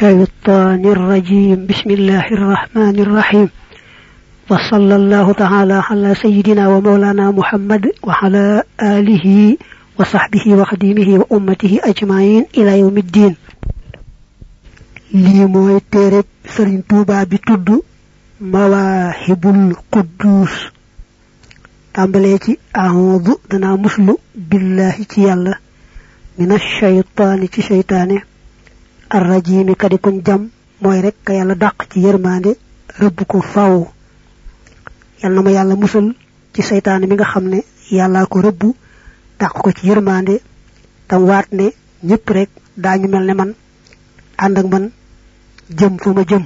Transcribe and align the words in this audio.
الشيطان 0.00 0.86
الرجيم. 0.86 1.66
بسم 1.66 1.90
الله 1.90 2.26
الرحمن 2.32 2.96
الرحيم. 3.00 3.48
وصلى 4.50 4.96
الله 4.96 5.32
تعالى 5.32 5.82
على 5.88 6.14
سيدنا 6.14 6.68
ومولانا 6.68 7.30
محمد 7.30 7.92
وعلى 8.02 8.62
آله 8.82 9.56
وصحبه 9.98 10.44
وخديمه 10.48 11.08
وأمته 11.20 11.80
أجمعين 11.84 12.46
إلى 12.56 12.78
يوم 12.78 12.96
الدين. 12.96 13.36
لي 15.14 15.44
موي 15.44 15.80
تيرب 15.92 16.24
سرين 16.48 16.86
توبا 16.86 17.24
بي 17.24 17.38
مواهب 18.40 19.42
القدوس 19.44 20.54
تامبالي 21.94 22.56
اعوذ 22.76 23.34
دنا 23.52 23.76
مسلو 23.76 24.18
بالله 24.36 24.96
تي 25.08 25.34
من 26.38 26.52
الشيطان 26.52 27.50
تي 27.50 27.62
شيطانه 27.62 28.29
arrajimi 29.10 29.74
kadi 29.74 29.98
kun 29.98 30.22
jam 30.22 30.50
moy 30.80 31.00
rek 31.02 31.16
ka 31.24 31.32
yalla 31.34 31.54
dak 31.54 31.76
ci 31.90 32.00
yermande 32.00 32.54
reub 32.98 33.18
ko 33.26 33.40
faaw 33.42 33.88
yalla 35.22 35.42
ma 35.42 35.50
yalla 35.50 35.74
musul 35.76 36.14
ci 36.54 36.62
seytaane 36.62 37.06
mi 37.06 37.14
nga 37.14 37.24
xamne 37.32 37.58
yalla 37.90 38.26
ko 38.26 38.40
reub 38.40 38.62
dak 39.38 39.52
ko 39.52 39.72
ci 39.72 39.86
yermande 39.88 40.40
tam 41.08 41.22
waat 41.28 41.48
ne 41.52 41.66
ñepp 42.08 42.28
rek 42.30 42.50
dañu 42.76 43.08
melne 43.08 43.34
man 43.34 43.54
and 44.38 44.58
ak 44.58 44.66
man 44.72 44.90
jëm 45.78 45.98
fu 45.98 46.12
ma 46.14 46.22
jëm. 46.24 46.44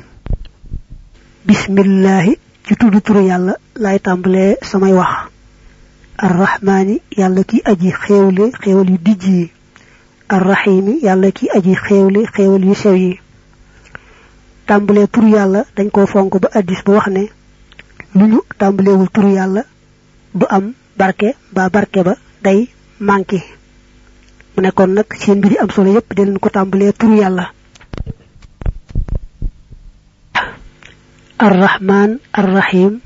Bismillah 1.46 2.26
ci 2.64 2.74
tuddu 2.76 3.00
turu 3.00 3.22
yalla 3.30 3.54
lay 3.76 3.98
tambalé 4.00 4.56
samay 4.62 4.92
wax. 4.92 5.30
Arrahmani 6.16 7.00
yalla 7.16 7.44
ki 7.44 7.60
aji 7.64 7.90
xewle 7.92 8.50
xewal 8.62 8.88
yu 8.90 8.98
arrahimi 10.28 10.98
yalla 11.02 11.30
ki 11.30 11.48
aji 11.50 11.74
xewli 11.74 12.26
xewal 12.34 12.64
yu 12.64 12.74
sew 12.74 12.94
yi. 12.94 13.20
Tambale 14.66 15.06
tur 15.08 15.24
yalla 15.28 15.64
dañ 15.76 15.90
ko 15.90 16.06
fonk 16.06 16.38
ba 16.40 16.48
tur 19.12 19.26
yalla 19.30 19.62
du 20.34 20.46
am 20.48 20.74
barke 20.96 21.34
ba 21.52 21.68
barke 21.68 22.02
ba 22.02 22.16
day 22.42 22.68
manki 23.00 23.42
mu 24.54 24.62
ne 24.62 24.70
kon 24.70 24.94
nak 24.94 25.14
seen 25.14 25.38
mbiri 25.38 25.58
am 25.58 25.70
solo 25.70 25.92
yépp 25.92 26.14
den 26.14 26.38
ko 26.38 26.48
tambale 26.48 26.92
tur 26.92 27.14
yalla 27.14 27.52
arrahman 31.38 32.18
arrahim 32.32 33.00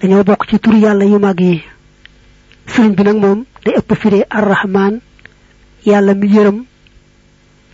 dañoo 0.00 0.24
bokk 0.24 0.46
ci 0.48 0.58
tur 0.60 0.74
yalla 0.74 1.04
yu 1.04 1.18
mag 1.18 1.40
yi. 1.40 1.62
Sëriñ 2.68 2.94
bi 2.94 3.02
nag 3.02 3.16
moom 3.16 3.44
day 3.64 3.74
ëpp 3.80 3.90
firee 4.00 4.24
yalla 5.84 6.14
mi 6.14 6.26
yërëm 6.28 6.64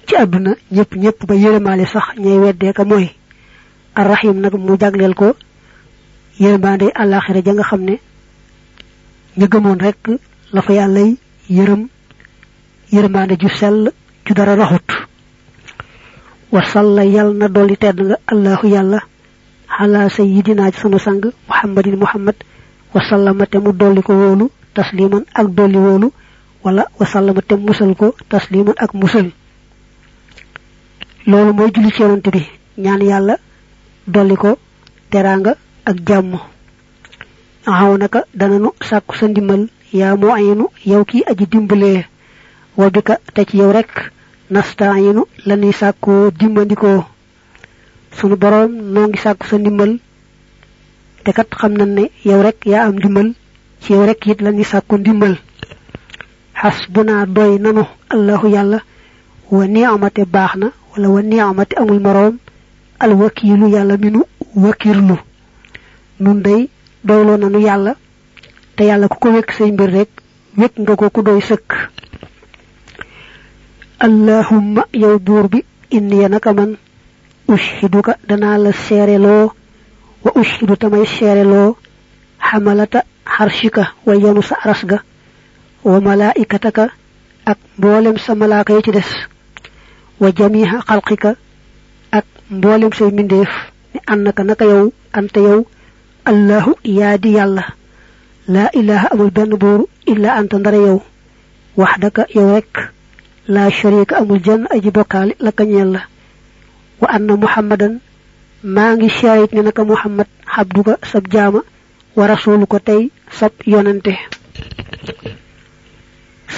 ci 0.06 0.14
aduna 0.16 0.54
ñepp 0.70 0.92
ñepp 1.02 1.18
ba 1.28 1.34
yërëmaale 1.34 1.86
sax 1.86 2.06
ñay 2.18 2.38
weddee 2.38 2.72
ka 2.72 2.84
mooy 2.84 3.06
arrahim 3.94 4.40
nag 4.40 4.54
mu 4.54 4.76
jagleel 4.80 5.14
ko 5.14 5.34
yërëmaande 6.40 6.86
alaxira 6.94 7.40
ja 7.44 7.52
nga 7.54 7.62
xam 7.68 7.82
ne 7.84 7.94
ñu 9.38 9.46
gëmoon 9.52 9.78
rek 9.80 9.98
la 10.52 10.62
fa 10.62 10.72
yërëm 10.72 11.88
yërëmaande 12.92 13.36
ju 13.40 13.48
sell 13.48 13.92
ju 14.26 14.34
dara 14.34 14.54
raxut. 14.56 14.88
Wa 16.52 16.62
salla 16.64 17.04
yal 17.04 17.34
na 17.34 17.48
dolli 17.48 17.76
tedd 17.76 17.98
nga 18.00 18.16
allahu 18.26 18.66
yàlla 18.68 19.00
ala 19.78 20.08
sayyidina 20.08 20.70
sunu 20.72 20.98
sang 20.98 21.20
muhammadin 21.48 21.96
muhammad 21.98 22.36
wa 22.94 23.00
sallama 23.08 23.46
te 23.46 23.58
mu 23.58 23.72
dolli 23.72 24.02
ko 24.02 24.12
wóolu 24.14 24.50
tasliman 24.74 25.24
ak 25.34 25.46
dolli 25.56 25.78
wóolu 25.78 26.12
wala 26.64 26.88
wasallama 26.98 27.42
te 27.48 27.54
musal 27.56 27.92
ko 27.94 28.14
tasliman 28.30 28.74
ak 28.84 28.94
musal. 28.94 29.28
Loolu 31.26 31.52
mooy 31.52 31.70
julli 31.74 31.90
ci 31.92 32.02
yonante 32.02 32.30
bi. 32.34 32.42
Ñaan 32.78 33.02
yàlla 33.02 33.34
dolli 34.06 34.36
ko 34.36 34.58
teranga 35.10 35.52
ak 35.84 35.96
jàmm. 36.08 36.32
Aw 37.66 37.96
naka 37.98 38.24
dananu 38.34 38.70
sàkku 38.88 39.14
sa 39.16 39.26
ndimbal. 39.28 39.68
Yaa 39.92 40.16
moo 40.16 40.32
ayinu 40.32 40.66
yow 40.86 41.04
ki 41.04 41.22
aji 41.30 41.46
dimbalee 41.46 42.04
wa 42.76 42.90
bika 42.90 43.18
te 43.34 43.44
ci 43.44 43.58
yow 43.58 43.70
rek 43.72 43.90
nastaayinu 44.50 45.22
lanuy 45.46 45.72
sàkkoo 45.72 46.30
dimbandikoo 46.38 47.04
sunu 48.16 48.36
borom 48.36 48.72
noo 48.92 49.06
ngi 49.08 49.18
sàkku 49.18 49.46
sa 49.46 49.56
ndimbal. 49.58 49.98
Te 51.24 51.30
kat 51.32 51.48
ne 51.86 52.10
yow 52.24 52.42
rek 52.42 52.64
yaa 52.66 52.86
am 52.88 52.96
ndimbal. 52.96 53.28
Ci 53.82 53.92
yow 53.92 54.06
rek 54.06 54.26
it 54.26 54.40
lanuy 54.40 54.64
hasbuna 56.64 57.26
doy 57.26 57.58
nanu 57.60 57.84
allahu 58.08 58.48
yalla 58.48 58.78
wa 59.52 59.66
ni'amati 59.68 60.24
baxna 60.24 60.72
wala 60.96 61.08
wa 61.14 61.20
ni'amati 61.22 61.76
amul 61.76 62.00
morom 62.00 62.34
al 63.04 63.12
wakilu 63.20 63.68
yalla 63.68 63.98
minu 63.98 64.24
wakirlu 64.56 65.16
nun 66.20 66.38
day 66.42 66.68
doylo 67.04 67.36
nanu 67.36 67.58
yalla 67.60 67.92
te 68.76 68.84
yalla 68.88 69.08
ku 69.08 69.18
ko 69.20 69.28
wek 69.36 69.52
sey 69.52 69.72
mbir 69.72 69.90
rek 69.92 70.10
wek 70.56 70.72
nga 70.80 70.96
ko 70.96 71.10
ku 71.10 71.20
doy 71.22 71.40
sekk 71.44 71.68
allahumma 74.00 74.88
yow 74.94 75.18
bur 75.18 75.48
bi 75.52 75.60
inni 75.90 76.22
yanaka 76.24 76.52
man 76.54 76.76
ushiduka 77.46 78.16
dana 78.28 78.56
la 78.56 78.72
serelo 78.72 79.52
wa 80.24 80.30
ushidu 80.34 80.76
tamay 80.76 81.04
serelo 81.04 81.76
hamalata 82.38 83.04
harshika 83.24 83.92
wa 84.06 84.14
yanu 84.16 84.40
sa 84.42 84.56
arasga 84.64 85.04
wa 85.84 86.00
malaikataka 86.00 86.84
ak 87.44 87.58
mboolem 87.78 88.16
sa 88.18 88.34
malaaka 88.34 88.72
yi 88.74 88.82
ci 88.84 88.90
des. 88.92 89.10
Wa 90.20 90.32
jamiha 90.32 90.80
khalqika 90.88 91.36
ak 92.12 92.24
mboolem 92.50 92.92
say 92.92 93.10
mindeef 93.10 93.50
ni 93.94 94.00
annaka 94.06 94.42
naka 94.44 94.64
yow 94.64 94.92
anta 95.12 95.40
yow 95.40 95.60
allahu 96.24 96.72
yaadi 96.84 97.30
yalla 97.36 97.64
la 98.48 98.70
ilaha 98.72 99.06
amul 99.12 99.30
benn 99.30 99.56
buur 99.60 99.80
illa 100.06 100.34
anta 100.40 100.58
ndara 100.58 100.76
yow. 100.76 101.02
Wahdaka 101.76 102.26
yow 102.34 102.54
rek 102.54 102.72
la 103.48 103.70
sharika 103.70 104.16
amul 104.20 104.40
jenn 104.40 104.66
aji 104.70 104.90
bokkaali 104.90 105.34
la 105.40 105.52
ka 105.52 105.64
la. 105.64 106.00
Wa 107.00 107.08
anna 107.10 107.36
muhammadan 107.36 108.00
maa 108.64 108.96
ngi 108.96 109.08
shahid 109.10 109.52
ne 109.52 109.62
naka 109.62 109.84
muhammad 109.84 110.26
habduka 110.46 110.96
sab 111.12 111.28
jaama 111.28 111.60
wa 112.16 112.24
rasuluka 112.26 112.80
tey 112.80 113.10
sab 113.38 113.52
yonante 113.66 114.16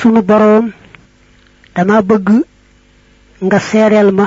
sunu 0.00 0.22
borom 0.22 0.66
dama 1.74 2.02
bëgg 2.08 2.28
nga 3.46 3.58
sérel 3.60 4.10
ma 4.18 4.26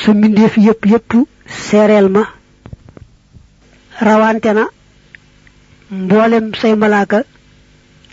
su 0.00 0.10
mbindeef 0.14 0.54
yépp 0.56 0.82
yépp 0.92 1.10
sérel 1.46 2.08
ma 2.08 2.22
rawante 4.06 4.50
na 4.54 4.64
mboolem 5.90 6.46
say 6.60 6.74
malaaka 6.76 7.18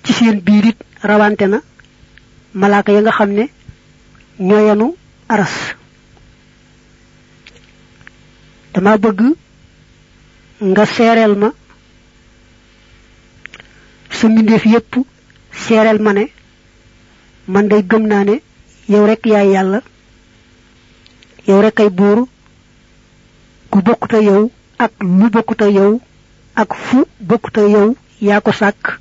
ci 0.03 0.14
seen 0.14 0.40
biirit 0.46 0.78
rawante 1.09 1.46
na 1.47 1.59
malaaka 2.53 2.91
ya 2.91 3.02
nga 3.02 3.12
xam 3.18 3.31
ne 3.38 3.46
ñooyanu 4.40 4.88
aras. 5.34 5.56
Dama 8.74 8.97
bëgg 8.97 9.19
nga 10.62 10.85
sérel 10.85 11.34
ma 11.41 11.50
su 14.18 14.28
mbindeef 14.30 14.66
yépp 14.66 14.91
sérel 15.68 16.00
mané 16.06 16.31
man 17.48 17.68
day 17.70 17.84
gëm 17.90 18.03
naa 18.08 18.24
ne 18.24 18.36
yow 18.90 19.06
rek 19.06 19.26
yaay 19.26 19.50
yàlla 19.53 19.80
yow 21.48 21.62
rek 21.62 21.80
ay 21.80 21.90
buur 21.90 22.28
ku 23.72 23.81
bokkuta 23.81 24.20
yow 24.22 24.52
ak 24.78 24.92
lu 25.02 25.30
bokkuta 25.30 25.68
yow 25.70 26.02
ak 26.56 26.70
fu 26.86 27.06
bokkuta 27.20 27.62
yow 27.62 27.96
yaa 28.22 28.42
ko 28.42 28.52
sàkk 28.52 29.00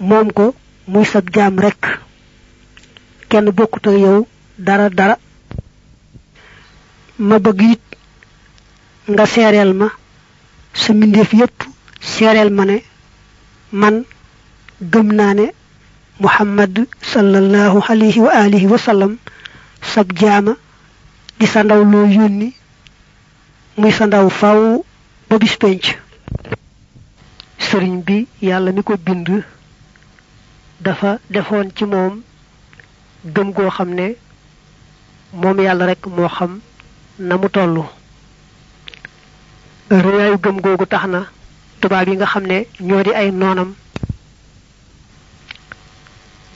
moom 0.00 0.32
ko 0.32 0.54
muy 0.86 1.04
sab 1.04 1.30
jaam 1.34 1.58
rek 1.58 1.80
kenn 3.28 3.50
bokkuta 3.50 3.90
yow 3.90 4.26
dara 4.58 4.88
dara 4.90 5.16
ma 7.18 7.38
bëgg 7.38 7.60
it 7.72 7.82
nga 9.08 9.26
seereel 9.26 9.72
ma 9.74 9.88
sa 10.74 10.92
mbindeef 10.92 11.32
yépp 11.32 11.58
seereel 12.00 12.50
ma 12.50 12.64
ne 12.64 12.76
man 13.72 14.04
gëm 14.82 15.12
naa 15.12 15.34
ne 15.34 15.46
muhammad 16.20 16.86
sallallahu 17.02 17.82
alayhi 17.88 18.20
wa 18.20 18.30
alihi 18.32 18.66
wa 18.66 18.78
sallam 18.78 19.16
sab 19.82 20.12
jaama 20.14 20.54
di 21.38 21.46
sa 21.46 21.62
ndaw 21.62 21.82
loo 21.84 22.06
yónni 22.06 22.54
muy 23.76 23.92
sa 23.92 24.06
ndaw 24.06 24.28
faw 24.30 24.82
ba 25.28 25.38
bis 25.38 25.56
penc. 25.56 25.84
Sëriñ 27.58 28.02
bi 28.06 28.26
yàlla 28.42 28.72
mi 28.72 28.82
ko 28.82 28.96
bind 28.96 29.44
dafa 30.80 31.18
defoon 31.30 31.70
ci 31.76 31.84
moom 31.84 32.22
gëm 33.24 33.52
goo 33.52 33.70
xam 33.70 33.94
ne 33.94 34.14
moom 35.32 35.58
yàlla 35.60 35.86
rek 35.86 36.06
moo 36.06 36.28
xam 36.28 36.60
na 37.18 37.36
mu 37.36 37.48
toll. 37.50 37.84
Réyaayu 39.90 40.38
gëm 40.38 40.60
googu 40.60 40.86
tax 40.86 41.06
na 41.06 41.26
tubaab 41.80 42.08
yi 42.08 42.16
nga 42.16 42.26
xam 42.26 42.46
ne 42.46 42.66
ñoo 42.80 43.02
di 43.02 43.12
ay 43.14 43.30
noonam 43.32 43.74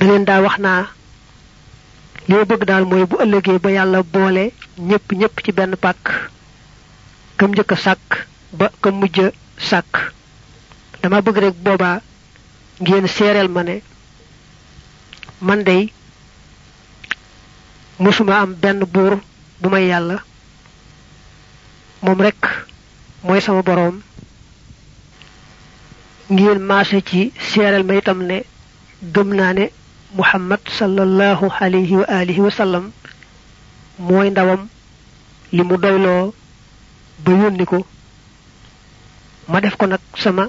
da 0.03 0.09
leen 0.09 0.25
daa 0.25 0.87
li 2.29 2.37
bëgg 2.49 2.65
daal 2.69 2.85
mooy 2.91 3.05
bu 3.11 3.17
ëllëgee 3.25 3.59
ba 3.63 3.71
yàlla 3.71 4.01
boole 4.15 4.45
ñëpp 4.89 5.07
ñëpp 5.21 5.37
ci 5.45 5.51
benn 5.57 5.75
pàkk 5.85 6.05
kam 7.39 7.51
njëkk 7.53 7.73
sàkk 7.85 8.09
ba 8.59 8.67
kam 8.83 8.95
mujj 9.01 9.19
sàkk. 9.69 9.93
Dama 11.03 11.21
bëgg 11.25 11.37
rek 11.43 11.55
boobaa 11.65 12.01
ngeen 12.83 13.07
seereel 13.09 13.49
ma 13.49 13.63
ne 13.63 13.77
man 15.47 15.63
day 15.69 15.93
musuma 17.99 18.35
am 18.41 18.55
benn 18.63 18.81
buur 18.95 19.15
bu 19.61 19.69
may 19.69 19.87
yàlla. 19.87 20.17
Moom 22.03 22.21
rek 22.21 22.41
mooy 23.23 23.41
sama 23.41 23.63
boroom. 23.63 24.03
Ngeen 26.31 26.59
maase 26.69 26.99
ci 27.09 27.33
seereel 27.51 27.85
ma 27.87 27.95
itam 27.95 28.21
ne 28.23 28.39
gëm 29.15 29.31
naa 29.35 29.53
ne 29.53 29.67
muhammad 30.15 30.61
sallallahu 30.79 31.47
alayhi 31.61 31.97
wa 31.97 32.05
alihi 32.09 32.41
wa 32.41 32.51
sallam 32.51 32.93
mooy 33.99 34.31
ndawam 34.31 34.69
li 35.53 35.63
mu 35.63 35.77
doyloo 35.77 36.35
ba 37.25 37.33
yónni 37.33 37.65
ko 37.65 37.87
ma 39.49 39.61
def 39.61 39.77
ko 39.77 39.87
nag 39.87 40.01
sama 40.17 40.49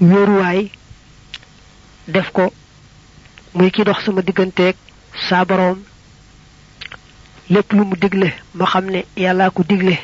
wéeruwaay 0.00 0.70
def 2.08 2.30
ko 2.32 2.52
muy 3.54 3.70
ki 3.70 3.84
dox 3.84 4.04
sama 4.04 4.22
digganteeg 4.22 4.76
saa 5.28 5.44
boroom 5.44 5.78
lépp 7.50 7.72
lu 7.72 7.84
mu 7.84 7.96
digle 7.96 8.32
ma 8.54 8.66
xam 8.66 8.90
ne 8.90 9.04
yàllaa 9.16 9.50
ko 9.50 9.62
digle 9.62 9.98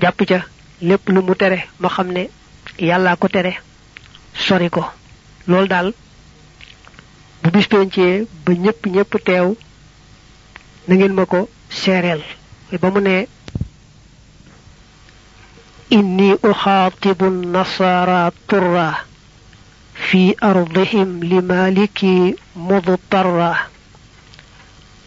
jàpp 0.00 0.24
ca 0.28 0.44
lépp 0.80 1.08
lu 1.08 1.22
mu 1.22 1.34
tere 1.34 1.58
ma 1.80 1.88
xam 1.88 2.08
ne 2.12 2.28
yàllaa 2.78 3.16
ko 3.16 3.28
tere 3.28 3.52
sori 4.34 4.70
ko 4.70 4.84
Lol 5.48 5.66
dal, 5.68 5.88
bu 7.42 7.48
bis 7.54 7.66
pencé 7.72 8.26
ba 8.44 8.52
ñepp 8.64 8.82
ñepp 8.94 9.12
tew 9.26 9.46
na 10.86 10.94
ngeen 10.94 11.14
mako 11.18 11.40
sérel 11.80 12.20
ba 12.80 12.88
mu 12.92 13.00
ne 13.00 13.16
inni 15.96 16.28
uxaatibu 16.50 17.26
nasara 17.54 18.20
turra 18.48 18.88
fi 20.06 20.22
ardihim 20.50 21.10
limaliki 21.30 22.14
mudtarra. 22.66 23.52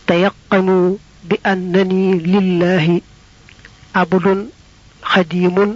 Tayaqqanu 0.08 0.78
bi 1.28 1.36
annani 1.52 2.02
lillahi 2.32 2.98
abdun 4.02 4.40
khadimun 5.12 5.72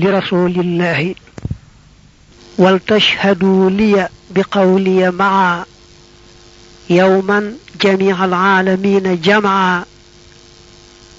li 0.00 0.06
rasulillahi 0.16 1.10
ولتشهدوا 2.58 3.70
لي 3.70 4.08
بقولي 4.30 5.10
معا 5.10 5.64
يوما 6.90 7.52
جميع 7.80 8.24
العالمين 8.24 9.20
جمعا 9.20 9.84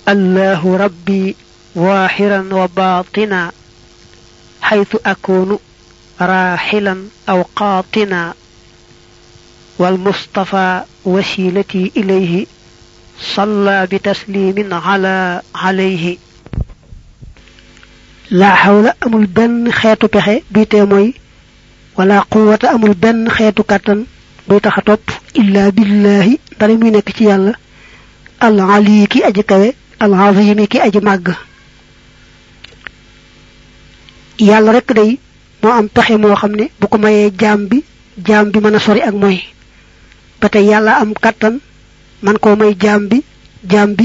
الله 0.10 0.78
ربي 0.78 1.36
واحرا 1.76 2.50
وباطنا 2.52 3.52
حيث 4.62 4.96
أكون 5.06 5.60
راحلا 6.22 7.04
أو 7.30 7.46
قاطنا 7.56 8.34
والمصطفى 9.80 10.84
وسيلتي 11.06 11.92
إليه 11.98 12.46
صلى 13.22 13.88
بتسليم 13.92 14.74
على 14.74 15.42
عليه 15.56 16.18
لا 18.32 18.56
حول 18.56 18.92
benn 19.36 19.72
xeetu 19.80 20.08
pexe 20.14 20.36
bi 20.54 20.66
te 20.72 20.82
mooy 20.92 21.08
wala 21.98 22.18
quwwata 22.32 22.68
amul 22.76 22.94
benn 23.04 23.28
xeetu 23.36 23.64
kàttan 23.72 24.00
buy 24.48 24.60
tax 24.64 24.76
a 24.78 24.82
topp 24.88 25.06
illa 25.40 25.72
billahi 25.72 26.34
dara 26.60 26.74
muy 26.80 26.92
nekk 26.92 27.10
ci 27.16 27.24
yàlla. 27.26 27.54
al 28.40 28.60
ali 28.60 29.08
ki 29.08 29.24
aji 29.24 29.44
kawe 29.44 29.70
al 30.00 30.14
azimi 30.14 30.68
ki 30.68 30.78
aji 30.80 31.00
màgg. 31.02 31.28
yàlla 34.40 34.72
rek 34.72 34.94
day 34.94 35.20
moo 35.64 35.72
am 35.72 35.88
pexe 35.90 36.18
moo 36.18 36.36
xam 36.36 36.52
ne 36.56 36.70
bu 36.80 36.88
ko 36.88 36.98
mayee 36.98 37.32
jaam 37.40 37.68
bi 37.68 37.84
jaam 38.28 38.52
sori 38.80 39.02
ak 39.02 39.14
tey 40.50 40.66
yàlla 40.66 40.92
am 41.02 41.14
kàttan 41.14 41.60
man 42.22 42.38
koo 42.38 42.56
may 42.56 42.76
jaam 42.80 43.08
bi 43.10 43.24
jaam 43.72 43.96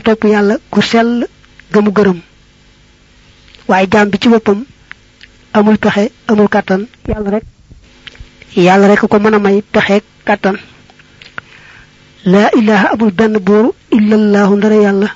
topp 0.00 0.24
yàlla 0.24 0.56
ku 0.70 0.80
sell 0.82 1.26
gëmu 1.72 1.90
gërëm. 1.92 2.20
waaye 3.68 3.86
jaam 3.92 4.08
bi 4.10 4.18
ci 4.20 4.28
boppam 4.28 4.64
amul 5.54 5.78
pexe 5.78 6.10
amul 6.28 6.48
kàttan. 6.48 6.82
Yàlla 7.08 7.30
rek 7.30 7.44
yàlla 8.56 8.88
rek 8.88 9.00
ko 9.10 9.18
mën 9.18 9.34
a 9.34 9.38
may 9.38 9.62
pexe 9.62 10.02
kàttan. 10.26 10.56
Laa 12.24 12.50
ilaha 12.58 12.86
amul 12.94 13.10
benn 13.18 13.38
buur 13.46 13.72
illallahu 13.90 14.56
ndara 14.56 14.74
yàlla. 14.86 15.08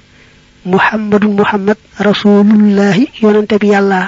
Muhammadun 0.64 1.34
muhammad 1.40 1.76
rasulullahi 1.98 3.08
yonante 3.22 3.58
bi 3.60 3.68
yàlla. 3.74 4.00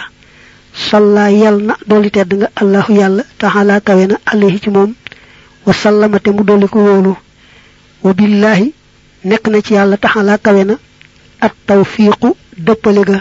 Salla 0.72 1.30
yal 1.30 1.56
na 1.66 1.74
dolli 1.88 2.10
tedd 2.10 2.30
nga 2.38 2.48
allahu 2.60 2.92
yàlla 3.00 3.22
taxala 3.38 3.80
kawe 3.80 4.04
na 4.06 4.16
alayhi 4.32 4.60
ci 4.62 4.70
moom. 4.70 4.94
Wa 5.66 5.72
sallama 5.72 6.18
te 6.20 6.30
mu 6.30 6.42
dolli 6.44 6.66
ko 6.68 6.78
wóolu. 6.78 7.16
Wa 8.04 8.12
nekk 9.24 9.44
na 9.48 9.60
ci 9.62 9.74
yàlla 9.74 9.96
taxala 9.96 10.38
kawe 10.38 10.64
na. 10.64 10.74
At 11.40 11.54
tawfiiqu 11.66 12.28
dëppale 12.56 13.02
ga. 13.04 13.20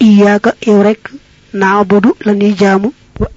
Iyaaka 0.00 0.54
yow 0.66 0.82
rek 0.82 1.10
naabudu 1.52 2.14
la 2.24 2.32
ñuy 2.34 2.54
jaamu. 2.60 2.92
Wa 3.20 3.28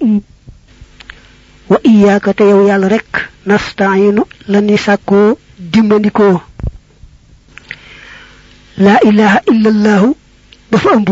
wa 1.70 1.78
iyaaka 1.84 2.34
te 2.34 2.44
yow 2.44 2.66
yàlla 2.68 2.88
rek 2.88 3.10
nastaayinu 3.46 4.22
la 4.48 4.60
ñuy 4.60 4.78
sàkkoo 4.78 5.38
dimbandikoo. 5.58 6.40
Laa 8.78 8.98
ilaha 9.08 9.38
illallahu 9.52 10.16
dafa 10.70 10.90
ëmb 10.96 11.08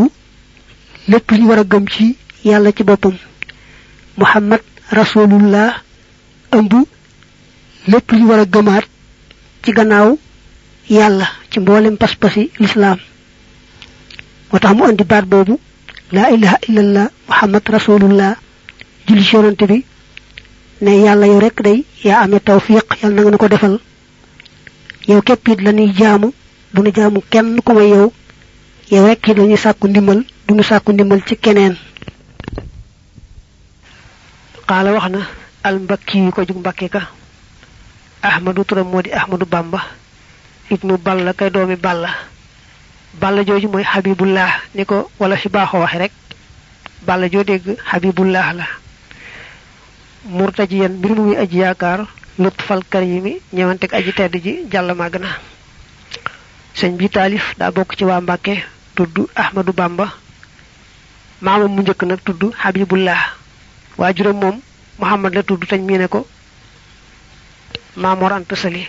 lépp 1.09 1.31
li 1.31 1.43
war 1.49 1.59
a 1.59 1.65
gëm 1.65 1.85
ci 1.89 2.17
ci 2.45 2.83
muhammad 4.17 4.61
rasulullah 4.91 5.83
ëmb 6.53 6.73
lépp 7.89 8.11
li 8.13 8.23
war 8.29 8.41
a 8.41 8.45
gëmaat 8.45 8.87
ci 9.63 9.73
gannaaw 9.73 10.19
yàlla 10.91 11.27
ci 11.51 11.61
mboolem 11.61 11.97
pas-pasi 11.97 12.51
lislaam 12.59 12.99
moo 14.51 14.75
mu 14.77 14.85
andi 14.85 15.05
baat 15.05 15.25
boobu 15.25 15.59
laa 16.13 16.29
ilaha 16.37 16.57
illallah 16.69 17.07
muhammad 17.29 17.65
rasulullah. 17.73 18.37
Julli 19.09 19.25
ci 19.25 19.67
bi. 19.67 19.85
Ne 20.83 20.91
yàlla 21.05 21.27
yow 21.27 21.41
rek 21.41 21.63
day 21.63 21.85
yaa 22.05 22.21
amee 22.25 22.41
tawfiq 22.41 22.87
yàlla 23.03 23.23
na 23.23 23.29
nga 23.31 23.39
ko 23.39 23.49
defal. 23.49 23.79
Yow 25.09 25.21
képp 25.23 25.49
it 25.49 25.61
la 25.63 25.73
ñuy 25.73 25.93
jaamu 25.99 26.33
du 26.75 26.83
nu 26.83 26.91
jaamu 26.95 27.21
kenn 27.31 27.61
ku 27.65 27.73
may 27.73 27.89
yow. 27.91 28.13
Yow 28.91 29.07
rek 29.07 29.27
it 29.29 29.37
la 29.39 29.45
ñuy 29.45 29.57
sàkku 29.57 29.89
ndimbal 29.89 30.25
du 30.47 30.55
nu 30.55 30.63
sàkku 30.63 30.93
ndimbal 30.93 31.23
ci 31.27 31.37
keneen. 31.37 31.77
Qaala 34.69 34.93
wax 34.93 35.09
na 35.11 35.21
al 35.65 35.79
mbakki 35.81 36.31
ko 36.35 36.45
jug 36.45 36.63
ka. 36.91 37.01
Ahmadu 38.23 38.65
turam 38.65 38.93
ahmadu 38.95 39.47
bamba. 39.47 39.81
Ibnu 40.71 40.97
balla 40.99 41.33
kay 41.33 41.51
doomi 41.51 41.77
balla 41.77 42.09
balla 43.21 43.45
jooju 43.45 43.69
mooy 43.69 43.85
xabibullah 43.85 44.51
ni 44.75 44.85
ko 44.85 45.11
wala 45.19 45.37
si 45.37 45.49
baaxoo 45.49 45.81
waxe 45.81 45.99
rek 45.99 46.13
balla 47.07 47.29
joo 47.31 47.45
dégg 47.45 47.77
xabibullah 47.91 48.53
la. 48.55 48.67
Murtajiyan 50.25 50.93
mbir 50.99 51.11
mu 51.17 51.23
muy 51.27 51.37
aji 51.37 51.59
yaakaar 51.59 52.07
lutfal 52.39 52.83
karimi 52.91 53.41
ñëwantek 53.53 53.93
aji 53.93 54.13
tedd 54.13 54.35
ji 54.45 54.53
jàll 54.73 54.95
màgg 54.95 55.17
na. 55.21 55.29
Sëñ 56.75 56.97
bi 56.97 57.09
taalif 57.09 57.55
daa 57.59 57.71
bokk 57.71 57.97
ci 57.99 58.05
waa 58.05 58.21
mbàkke 58.21 58.55
tudd 58.95 59.27
ahmadu 59.35 59.73
bamba. 59.73 60.07
Maamam 61.41 61.73
mu 61.75 61.83
njëkk 61.83 62.03
nag 62.05 62.21
tudd 62.25 62.55
xabibullah 62.63 63.21
waajuram 63.99 64.37
moom 64.41 64.61
muhammad 64.99 65.35
la 65.35 65.43
tudd 65.43 65.65
tañ 65.69 65.81
miine 65.85 66.09
ko. 66.09 66.27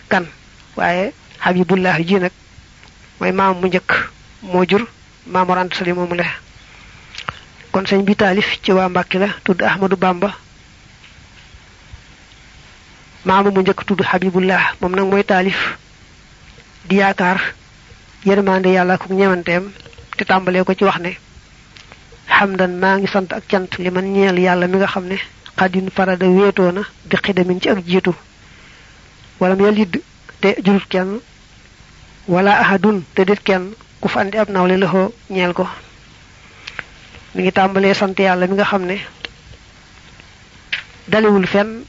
Kan 0.09 0.25
waaye 0.77 1.13
xabibullah 1.43 1.97
ji 2.07 2.15
nag 2.19 2.31
mooy 3.23 3.31
maamam 3.31 3.61
mu 3.61 3.67
njëkk 3.67 3.91
moo 4.51 4.65
jur 4.69 4.83
maamoor 5.31 5.57
anta 5.57 5.75
sali 5.77 5.93
moomu 5.93 6.15
le 6.15 6.25
kon 7.71 7.83
sëñ 7.87 8.01
bi 8.03 8.15
taalif 8.15 8.59
ci 8.63 8.71
waa 8.73 8.89
mbàkke 8.89 9.17
la 9.17 9.27
tudd 9.45 9.61
ahmadu 9.63 9.95
bamba 9.95 10.29
maamu 13.25 13.49
mu 13.55 13.61
njëkk 13.61 13.81
tudd 13.87 14.01
xabibullah 14.03 14.63
moom 14.81 14.93
nag 14.95 15.05
mooy 15.07 15.23
taalif 15.23 15.77
di 16.87 16.95
yaakaar 16.99 17.39
yërmande 18.25 18.69
yàlla 18.75 18.97
ku 18.97 19.13
ñewanteem 19.13 19.71
te 20.17 20.23
tàmbalee 20.25 20.63
ko 20.63 20.73
ci 20.75 20.83
wax 20.83 20.99
ne. 20.99 21.11
Xamdan 22.27 22.71
maa 22.81 22.97
ngi 22.97 23.07
sant 23.07 23.31
ak 23.33 23.43
cant 23.47 23.71
li 23.79 23.89
man 23.89 24.05
ñeel 24.13 24.37
yàlla 24.39 24.67
mi 24.67 24.77
nga 24.77 24.87
xam 24.87 25.05
ne 25.07 25.15
xadin 25.57 25.87
farada 25.95 26.27
wéetoo 26.27 26.71
na 26.71 26.81
bi 27.05 27.15
xidamin 27.23 27.61
ci 27.61 27.69
ak 27.69 27.79
jiitu. 27.87 28.13
Wala 29.39 29.55
mu 29.55 29.63
yalid 29.65 30.01
te 30.41 30.55
jurut 30.63 30.85
kenn 30.89 31.19
wala 32.27 32.59
ahadun 32.59 33.03
te 33.15 33.25
dit 33.25 33.39
kenn 33.43 33.73
ku 34.01 34.07
fa 34.07 34.21
andi 34.21 34.37
ab 34.37 34.49
nawle 34.49 34.77
loxo 34.77 35.13
ñeel 35.29 35.53
ko. 35.53 35.67
Mi 37.35 37.41
ngi 37.43 37.51
tàmbalee 37.51 37.93
sant 37.93 38.15
yàlla 38.19 38.47
mi 38.47 38.55
nga 38.55 38.63
xam 38.65 38.85
ne. 38.85 38.97
Dalewul 41.07 41.47
fenn 41.47 41.83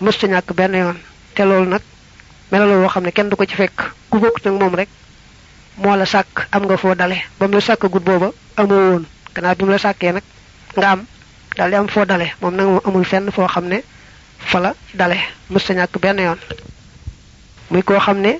mësta 0.00 0.26
ñàkk 0.26 0.52
benn 0.54 0.74
yoon. 0.74 0.98
Te 1.34 1.42
loolu 1.44 1.68
nag 1.70 1.82
melalo 2.50 2.80
woo 2.80 2.88
xam 2.88 3.02
ne 3.04 3.10
kenn 3.12 3.28
du 3.28 3.36
ko 3.36 3.44
ci 3.44 3.54
fekk. 3.56 3.78
Ku 4.10 4.18
bokk 4.18 4.44
nag 4.44 4.54
moom 4.58 4.74
rek 4.74 4.88
moo 5.78 5.96
la 5.96 6.04
sàkk 6.06 6.46
am 6.52 6.62
nga 6.66 6.76
foo 6.76 6.94
dale. 6.94 7.16
Ba 7.38 7.46
mu 7.48 7.54
la 7.54 7.60
amoo 8.56 8.90
woon. 8.90 9.04
Gannaaw 9.34 9.54
bi 9.56 9.64
mu 9.64 9.70
la 9.70 9.78
nag 10.12 10.22
nga 10.76 10.90
am 10.90 11.06
daal 11.56 11.70
di 11.70 11.76
am 11.76 11.88
amul 12.84 13.04
fenn 13.04 13.30
foo 13.32 13.46
xam 13.48 13.64
ne 13.66 13.82
fa 14.38 14.60
la 14.60 14.74
ñàkk 15.74 15.98
yoon. 16.22 16.38
Muy 17.70 17.82
koo 17.82 17.98
xam 17.98 18.20
ne 18.20 18.38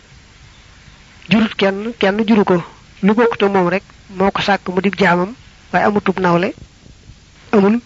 jurut 1.31 1.55
kenn 1.57 1.93
kenn 1.99 2.19
juru 2.27 2.45
ko. 2.45 2.63
Lu 3.03 3.15
bokkute 3.15 3.47
moom 3.49 3.69
rek 3.69 3.83
moo 4.19 4.31
ko 4.31 4.43
sàkk 4.43 4.69
mu 4.69 4.81
dig 4.81 4.97
jaamam 4.99 5.35
waaye 5.73 5.85
amutub 5.87 6.19
nawle 6.21 6.53
amul 7.53 7.81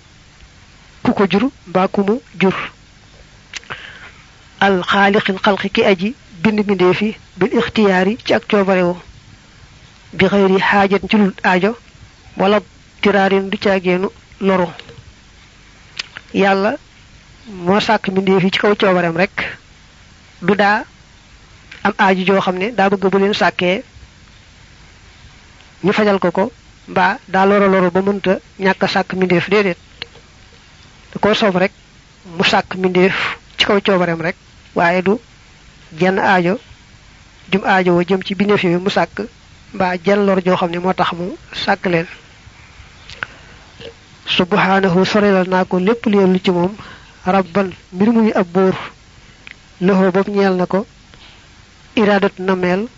ku 1.03 1.13
ko 1.13 1.25
mbaa 1.69 1.89
ku 1.89 2.01
mu 2.07 2.15
jur. 2.41 2.55
Al 4.61 4.83
xaaliqil 4.83 5.39
xalqi 5.45 5.69
ki 5.71 5.83
aji 5.85 6.15
bind 6.43 6.61
bindee 6.67 6.95
fi 6.95 7.17
bil 7.37 7.53
ixtiyaari 7.59 8.19
ci 8.25 8.35
ak 8.35 8.45
coobarewu 8.51 8.95
bi 10.13 10.25
xëyri 10.31 10.59
xaajat 10.61 11.03
ci 11.11 11.17
aajo 11.45 11.77
wala 12.37 12.61
tiraarin 13.01 13.49
du 13.51 13.57
caageenu 13.59 14.09
loru 14.41 14.69
yàlla 16.35 16.77
moo 17.65 17.81
sàkk 17.81 18.09
mbindee 18.11 18.41
fi 18.41 18.51
ci 18.51 18.59
kaw 18.59 18.75
coobareem 18.77 19.17
rek. 19.17 19.37
Du 20.43 20.55
daa 20.55 20.85
am 21.85 21.93
aajo 21.99 22.23
joo 22.29 22.41
xam 22.41 22.57
ne 22.59 22.71
daa 22.77 22.89
bëgg 22.91 23.05
bu 23.11 23.19
leen 23.19 23.35
sàkkee 23.35 23.83
ñu 25.85 25.93
fajal 25.93 26.19
ko 26.19 26.31
ko 26.31 26.45
mbaa 26.89 27.19
daa 27.29 27.47
loro 27.47 27.67
loro 27.69 27.91
ba 27.91 28.01
mënta 28.03 28.33
ñàkk 28.65 28.83
sàkk 28.89 29.13
mbindeef 29.15 29.49
déedéet. 29.51 29.79
Da 31.13 31.17
koo 31.23 31.35
soob 31.35 31.57
rek 31.57 31.73
mu 32.37 32.45
sàkk 32.45 32.75
mbindeef 32.77 33.17
ci 33.59 33.65
kaw 33.67 33.79
coobareem 33.81 34.21
rek 34.21 34.37
waaye 34.75 35.03
du 35.03 35.19
jenn 35.99 36.19
aajo 36.19 36.59
jum 37.51 37.63
aajo 37.65 37.97
wa 37.97 38.05
jëm 38.05 38.23
ci 38.27 38.35
bindeef 38.35 38.63
yooyu 38.65 38.81
mu 38.81 38.91
sàkk 38.91 39.17
mbaa 39.75 39.97
jenn 40.05 40.27
lor 40.27 40.41
joo 40.45 40.57
xam 40.57 40.71
ne 40.71 40.79
moo 40.79 40.93
tax 40.93 41.13
mu 41.13 41.37
sàkk 41.65 41.87
leen. 41.87 42.07
Subhanahu 44.37 45.05
sorelal 45.05 45.49
naa 45.49 45.65
ko 45.65 45.79
lépp 45.79 46.07
lu 46.07 46.39
ci 46.45 46.51
moom. 46.51 46.77
Rabban 47.27 47.73
mbir 47.93 48.09
muy 48.13 48.33
ab 48.33 48.47
buur 48.53 48.75
bopp 50.13 50.29
ñeel 50.29 50.55
na 50.57 50.67
ko 50.67 50.87
iradat 51.97 52.39
nameel 52.39 52.89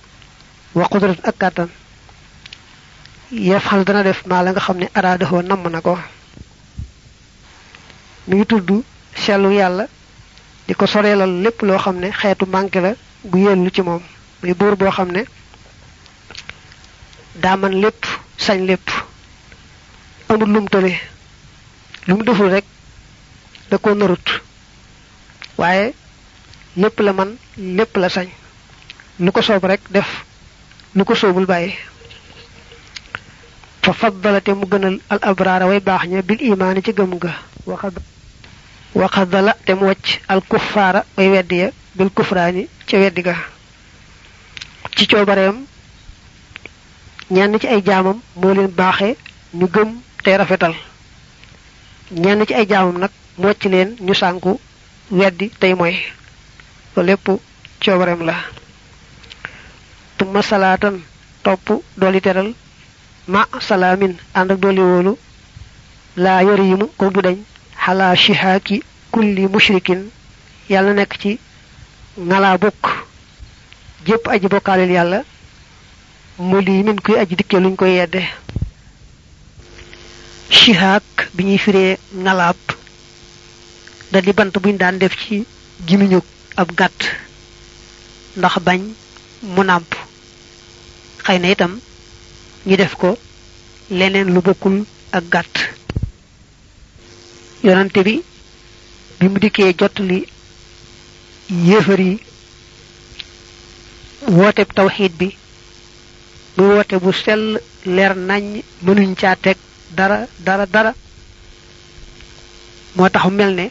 wa 0.74 0.88
qudrat 0.88 1.18
ak 1.24 1.36
kàttan. 1.38 1.68
Yefal 3.30 3.84
dana 3.84 4.02
def 4.02 4.24
maa 4.26 4.42
la 4.42 4.50
nga 4.52 4.60
xam 4.60 4.76
ne 4.78 4.88
araadahoo 4.94 5.42
namm 5.42 5.68
na 5.70 5.80
ko. 5.80 5.98
Mi 8.26 8.36
ngi 8.36 8.46
tudd 8.46 8.70
sellu 9.14 9.50
yàlla 9.52 9.86
di 10.66 10.74
ko 10.74 10.86
soreelal 10.86 11.42
lépp 11.42 11.62
loo 11.62 11.78
xam 11.78 11.96
ne 11.98 12.10
xeetu 12.12 12.44
manqué 12.46 12.80
la 12.80 12.92
gu 13.24 13.38
yellu 13.38 13.70
ci 13.70 13.82
moom. 13.82 14.02
Muy 14.42 14.54
buur 14.54 14.76
boo 14.76 14.90
xam 14.90 15.10
ne 15.12 15.24
daa 17.34 17.56
man 17.56 17.72
lépp 17.80 18.04
sañ 18.38 18.66
lépp 18.66 18.88
amul 20.28 20.48
lum 20.52 20.68
tële. 20.68 20.92
Lu 22.06 22.14
mu 22.16 22.24
deful 22.24 22.50
rek 22.50 22.64
da 23.70 23.78
ko 23.78 23.94
narut. 23.94 24.42
Waaye 25.58 25.94
lépp 26.76 27.00
la 27.00 27.12
man 27.12 27.36
lépp 27.56 27.96
la 27.96 28.08
sañ 28.08 28.28
lu 29.18 29.30
ko 29.32 29.40
rek 29.68 29.80
def 29.90 30.24
lu 30.94 31.04
ko 31.04 31.14
soobul 31.14 31.46
bàyyi. 31.46 31.74
Fa 33.82 33.92
faddalate 33.92 34.48
mu 34.54 34.66
gënal 34.66 35.00
al 35.10 35.18
abraara 35.22 35.66
way 35.66 35.80
bil 36.22 36.40
imaani 36.40 36.82
ci 36.82 36.92
gëm 36.92 37.18
ga. 37.18 37.32
Wa 38.94 39.08
xaddala 39.08 39.56
te 39.64 39.72
mu 39.74 39.86
wacc 39.86 40.20
al 40.28 40.40
kuffaara 40.48 41.04
way 41.16 41.28
weddi 41.30 41.56
ya 41.62 41.70
bil 41.94 42.10
kufraani 42.10 42.68
ca 42.86 42.96
weddi 42.98 43.22
ga. 43.22 43.34
Ci 44.96 45.06
coobareem 45.06 45.56
ñenn 47.30 47.58
ci 47.60 47.66
ay 47.66 47.82
jaamam 47.84 48.20
moo 48.36 48.54
leen 48.54 48.68
baaxe 48.68 49.16
ñu 49.54 49.66
gëm 49.74 49.88
tey 50.22 50.36
rafetal. 50.36 50.74
Ñenn 52.10 52.46
ci 52.46 52.54
ay 52.54 52.66
jaamam 52.68 52.98
nag 52.98 53.10
mu 53.38 53.46
wacc 53.46 53.64
leen 53.64 53.96
ñu 54.00 54.14
weddi 55.10 55.50
tey 55.60 55.74
mooy. 55.74 55.96
Loolu 56.96 57.06
lépp 57.08 57.28
la 58.26 58.36
tumma 60.22 60.42
salaatan 60.50 60.96
topp 61.44 61.66
dooli 62.00 62.20
teral 62.26 62.48
ma 63.34 63.40
salaamin 63.68 64.12
ànd 64.38 64.50
ak 64.54 64.58
dooli 64.64 64.80
wóolu 64.90 65.12
laa 66.24 66.40
yarimu 66.48 66.86
ko 66.98 67.04
du 67.14 67.20
dañ 67.26 67.38
xalaa 67.84 68.14
shihaaki 68.24 68.76
kulli 69.12 69.44
mushrikin 69.54 70.00
yàlla 70.72 70.92
nekk 70.98 71.12
ci 71.22 71.30
ngalaa 72.28 72.56
bokk 72.62 72.82
jépp 74.06 74.24
aji 74.34 74.46
bokkaaleel 74.52 74.92
yàlla 74.98 75.18
mu 76.48 76.56
lii 76.66 76.82
min 76.86 76.98
kuy 77.04 77.16
aji 77.22 77.34
dikkee 77.38 77.60
luñ 77.64 77.74
koy 77.80 77.92
yedde 77.98 78.22
shihaak 80.58 81.06
bi 81.34 81.42
ñuy 81.48 81.58
firee 81.64 81.98
ngalaab 82.24 82.58
da 84.12 84.18
di 84.20 84.32
bant 84.38 84.54
buñ 84.62 84.76
daan 84.82 84.98
def 85.02 85.14
ci 85.22 85.44
gimiñu 85.86 86.20
ab 86.60 86.68
gàtt 86.78 87.00
ndax 88.36 88.54
bañ 88.66 88.80
mu 89.54 89.62
nàmp 89.64 89.90
xëy 91.24 91.38
na 91.38 91.48
itam 91.50 91.72
ñu 92.66 92.76
def 92.76 92.94
ko 92.96 93.10
leneen 93.90 94.32
lu 94.34 94.40
bokkul 94.40 94.84
ak 95.16 95.24
gàtt. 95.32 95.54
Yonante 97.64 98.00
bi 98.06 98.22
bi 99.18 99.26
mu 99.28 99.38
dikkee 99.38 99.74
li 100.08 100.18
yéefar 101.66 102.00
yi 102.00 102.18
woote 104.36 104.62
tawxiid 104.74 105.12
bi 105.20 105.28
muy 106.56 106.66
woote 106.74 106.96
bu 107.02 107.12
sell 107.12 107.60
leer 107.86 108.14
nañ 108.16 108.44
mënuñ 108.84 109.14
caa 109.20 109.36
teg 109.36 109.56
dara 109.96 110.26
dara 110.46 110.66
dara. 110.66 110.92
Moo 112.96 113.08
tax 113.08 113.24
mel 113.30 113.54
ne 113.54 113.66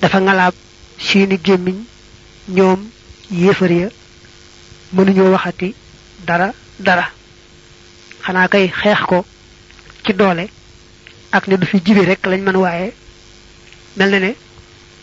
dafa 0.00 0.18
ngalaab 0.20 0.54
seeni 0.98 1.36
gémmiñ 1.44 1.76
ñoom 2.48 2.80
yéefar 3.30 3.70
ya 3.72 3.88
mënuñoo 4.94 5.30
waxati 5.32 5.74
dara 6.30 6.48
dara. 6.86 7.06
Xanaa 8.24 8.48
kay 8.52 8.66
xeex 8.80 9.00
ko 9.10 9.18
ci 10.04 10.12
doole 10.14 10.44
ak 11.32 11.46
ne 11.48 11.56
du 11.56 11.66
fi 11.66 11.78
jibe 11.84 12.02
rek 12.10 12.22
lañ 12.26 12.40
mën 12.46 12.56
waaye. 12.56 12.92
Mel 13.96 14.10
na 14.10 14.18
ne 14.20 14.30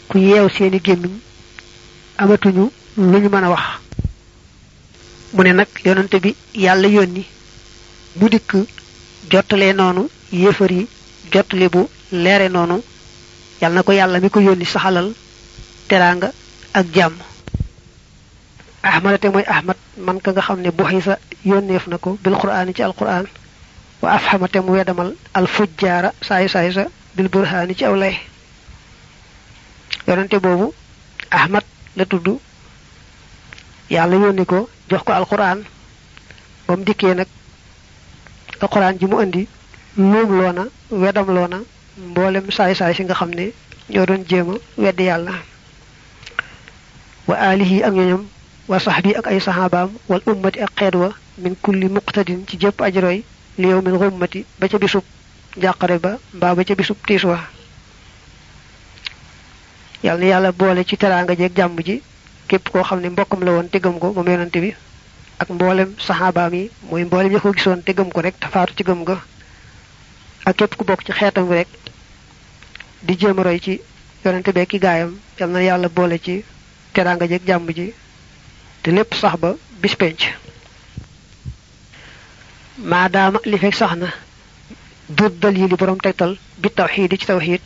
ku 0.08 0.18
yeew 0.18 0.48
seeni 0.50 0.80
gémmiñ 0.86 1.14
amatuñu 2.18 2.72
lu 2.98 3.18
ñu 3.22 3.30
mën 3.30 3.44
a 3.44 3.50
wax. 3.50 3.66
Mu 5.34 5.44
ne 5.44 5.52
nag 5.54 5.68
yonante 5.86 6.18
bi 6.24 6.36
yàlla 6.56 6.88
yónni 6.88 7.24
bu 8.16 8.30
dikk 8.30 8.52
jottalee 9.32 9.74
noonu 9.74 10.08
yéefar 10.32 10.72
yi 10.72 10.88
jottali 11.32 11.68
bu 11.70 11.90
leere 12.12 12.48
noonu. 12.50 12.82
Yàlla 13.62 13.76
na 13.76 13.84
ko 13.84 13.92
yàlla 13.92 14.20
mi 14.20 14.30
ko 14.30 14.40
yónni 14.40 14.66
saxalal 14.66 15.12
teraanga 15.90 16.32
ak 16.74 16.86
jàmm. 16.96 17.16
Ahmad 18.84 19.20
te 19.22 19.28
mooy 19.30 19.44
ahmad 19.48 19.78
man 19.98 20.20
ka 20.22 20.32
nga 20.32 20.42
xam 20.42 20.62
ne 20.62 20.72
buxisa 20.72 21.18
yónneef 21.46 21.88
na 21.88 21.98
ko 21.98 22.18
bil 22.24 22.36
qur'aani 22.38 22.74
ci 22.74 22.82
alquran 22.84 23.26
wa 24.02 24.12
afhama 24.14 24.48
te 24.48 24.60
mu 24.60 24.72
wedamal 24.72 25.14
al 25.34 25.48
fujjaara 25.48 26.14
saay 26.22 26.48
saay 26.50 26.72
sa 26.72 26.86
bil 27.16 27.30
burhaani 27.30 27.76
ci 27.76 27.84
aw 27.86 27.96
lay. 27.96 28.16
Yonante 30.08 30.38
boobu 30.40 30.74
ahmad 31.32 31.64
la 31.98 32.06
tudd. 32.06 32.38
Yàlla 33.90 34.16
yónni 34.16 34.46
ko 34.46 34.70
jox 34.90 35.02
ko 35.04 35.12
alquran 35.14 35.64
ba 36.68 36.76
mu 36.78 36.84
dikkee 36.84 37.14
nag 37.16 37.28
alquran 38.62 38.98
ji 39.00 39.06
mu 39.08 39.22
indi 39.22 39.48
luum 39.98 40.30
loona 40.40 40.64
wedam 40.92 41.28
loona 41.34 41.60
mboolem 41.98 42.52
saay 42.52 42.76
saay 42.76 42.94
si 42.94 43.04
nga 43.04 43.16
xam 43.16 43.32
ne 43.34 43.52
ñoo 43.90 44.06
doon 44.06 44.24
jéema 44.30 44.54
weddi 44.78 45.04
yàlla. 45.04 45.32
Wa 47.28 47.36
alihi 47.36 47.84
ak 47.84 47.94
ñoñam 47.94 48.24
wa 48.68 48.80
sahbi 48.80 49.16
ak 49.16 49.28
ay 49.28 49.40
sahabaam 49.40 49.90
wal 50.10 50.22
ummati 50.26 50.60
ak 50.62 50.72
xeet 50.76 50.96
wa 50.96 51.10
min 51.38 51.56
kulli 51.62 51.88
muqtadin 51.90 52.46
ci 52.48 52.58
jëpp 52.58 52.82
ajroy 52.82 53.24
li 53.58 53.68
yow 53.68 53.82
min 53.82 53.98
xummati 54.00 54.46
ba 54.60 54.68
ca 54.68 54.78
bisub 54.78 55.04
njàqare 55.58 56.00
ba 56.00 56.18
mbaa 56.34 56.56
ba 56.56 56.64
ca 56.64 56.76
bisub 56.76 56.98
tiis 57.08 57.24
wa 57.24 57.40
yàlla 60.04 60.20
na 60.20 60.26
yàlla 60.32 60.52
boole 60.52 60.84
ci 60.86 60.98
teraanga 60.98 61.36
jeeg 61.36 61.56
jàmm 61.56 61.80
ji 61.86 62.02
képp 62.48 62.70
koo 62.72 62.84
xam 62.84 63.00
ne 63.02 63.10
mbokkam 63.10 63.44
la 63.44 63.52
woon 63.52 63.70
te 63.70 63.80
gëm 63.80 64.00
ko 64.00 64.12
moom 64.14 64.28
yonante 64.28 64.60
bi 64.60 64.74
ak 65.40 65.50
mboolem 65.50 65.96
saxaabaam 66.00 66.54
yi 66.54 66.70
mooy 66.90 67.04
mboolem 67.06 67.32
ña 67.34 67.40
ko 67.40 67.52
gisoon 67.54 67.84
te 67.84 67.94
gëm 67.94 68.12
ko 68.12 68.22
rek 68.22 68.40
te 68.40 68.48
faatu 68.48 68.74
ci 68.76 68.84
gëm 68.84 69.04
ga 69.06 69.18
ak 70.46 70.56
képp 70.58 70.76
ku 70.76 70.84
bokk 70.86 71.04
ci 71.06 71.12
xeetam 71.12 71.50
rek 71.52 71.68
di 73.02 73.16
jéem 73.18 73.40
roy 73.40 73.60
ci 73.60 73.80
yonante 74.26 74.52
bee 74.54 74.66
ki 74.66 74.80
gaayam 74.80 75.18
yal 75.40 75.50
na 75.50 75.60
yàlla 75.62 75.90
boole 75.90 76.20
ci 76.20 76.44
teraanga 76.94 77.28
jeeg 77.28 77.42
jàmm 77.48 77.70
ji 77.74 77.94
te 78.82 78.92
lépp 78.92 79.14
sax 79.14 79.36
ba 79.40 79.56
bis 79.82 79.96
penc. 79.96 80.22
Maadaama 82.78 83.40
li 83.46 83.58
fekk 83.58 83.76
sax 83.76 83.96
na 83.98 84.08
dut 85.10 85.40
dal 85.42 85.58
yi 85.58 85.68
li 85.68 85.76
borom 85.76 85.98
tegtal 86.00 86.38
bi 86.58 86.70
tawxiid 86.70 87.12
ci 87.20 87.26
tawxiid 87.26 87.62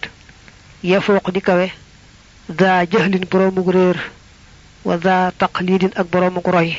ya 0.83 1.01
fooq 1.01 1.31
di 1.31 1.41
kawe 1.41 1.67
daa 2.49 2.85
jahlin 2.89 3.25
boroomug 3.31 3.69
réer 3.75 3.97
wa 4.85 4.97
daa 4.97 5.31
taqlidin 5.31 5.91
ak 5.95 6.07
boroomug 6.07 6.47
roy. 6.47 6.77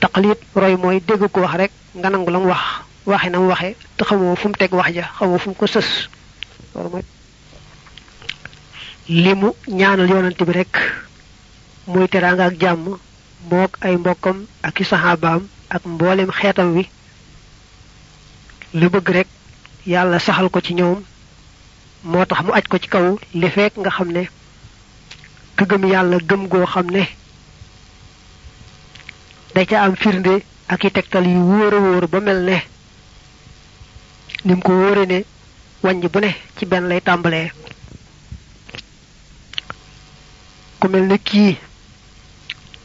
Taqlid 0.00 0.38
roy 0.54 0.76
mooy 0.76 1.00
dégg 1.00 1.28
ko 1.30 1.40
wax 1.40 1.54
rek 1.56 1.72
nga 1.94 2.10
nangu 2.10 2.30
lam 2.30 2.46
wax 2.46 2.62
waxe 3.06 3.28
nam 3.30 3.46
waxe 3.48 3.76
te 3.96 4.04
xamoo 4.04 4.36
fu 4.36 4.48
mu 4.48 4.54
teg 4.54 4.72
wax 4.72 4.92
ja 4.94 5.04
xamoo 5.18 5.38
fu 5.38 5.48
mu 5.50 5.54
ko 5.54 5.66
sës. 5.66 6.08
Loolu 6.74 6.88
mooy 6.90 7.04
limu 9.08 9.52
ñaanal 9.68 10.08
yonante 10.08 10.44
bi 10.44 10.52
rek. 10.52 10.74
Muy 11.86 12.08
teranga 12.08 12.44
ak 12.46 12.58
jàmm 12.60 12.98
mook 13.50 13.72
ay 13.80 13.96
mbokkam 13.96 14.46
ak 14.62 14.80
i 14.80 14.84
saxaabaam 14.84 15.42
ak 15.74 15.82
mboolem 15.84 16.30
xeetam 16.30 16.74
wi. 16.76 16.84
La 18.74 18.88
bëgg 18.88 19.08
rek 19.16 19.28
yàlla 19.86 20.18
saxal 20.18 20.48
ko 20.50 20.60
ci 20.60 20.74
ñoom 20.74 21.02
moo 22.04 22.24
mu 22.44 22.52
aj 22.52 22.64
ko 22.68 22.78
ci 22.78 22.88
kaw 22.88 23.18
li 23.34 23.48
fekk 23.50 23.74
nga 23.78 23.90
xam 23.90 24.08
ne 24.12 24.22
ka 25.56 25.64
gëm 25.70 25.84
yàlla 25.92 26.16
gëm 26.28 26.48
goo 26.48 26.66
xam 26.66 26.86
da 29.54 29.64
ca 29.66 29.82
am 29.84 29.94
firnde 29.96 30.42
ak 30.68 30.84
i 30.84 30.90
yu 31.34 31.40
wóor 31.50 31.74
wóor 31.74 32.06
ba 32.08 32.20
mel 32.20 32.40
ne 32.48 32.58
nim 34.44 34.60
ko 34.62 34.72
wóore 34.72 35.04
ne 35.06 35.18
bu 36.12 36.18
ne 36.20 36.30
ci 36.56 36.64
benn 36.66 36.88
lay 36.88 37.00
tàmbalee. 37.00 37.50
Ku 40.80 40.88
mel 40.88 41.06
ne 41.06 41.18
kii 41.18 41.58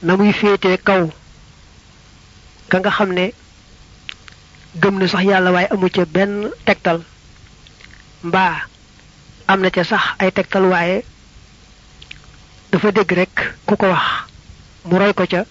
na 0.06 0.16
muy 0.18 0.32
féetee 0.34 0.78
kaw 0.88 1.04
ka 2.70 2.78
nga 2.80 2.92
xam 2.98 3.12
ne 3.14 3.26
gëm 4.82 4.96
na 5.00 5.08
sax 5.08 5.24
yàlla 5.30 5.52
waaye 5.52 5.68
amu 5.74 5.90
ca 5.90 6.06
benn 6.06 6.50
tegtal 6.66 7.00
mbaa 8.24 8.56
am 9.48 9.62
ca 9.76 9.84
sax 9.84 10.04
ay 10.20 10.32
tegtal 10.32 10.66
waaye 10.72 11.04
dafa 12.72 12.92
dégg 12.92 13.12
rek 13.12 13.36
ku 13.66 13.76
ko 13.76 13.86
wax 13.90 14.06
mu 14.86 14.98
roy 15.00 15.14
ko 15.14 15.24
ca 15.32 15.42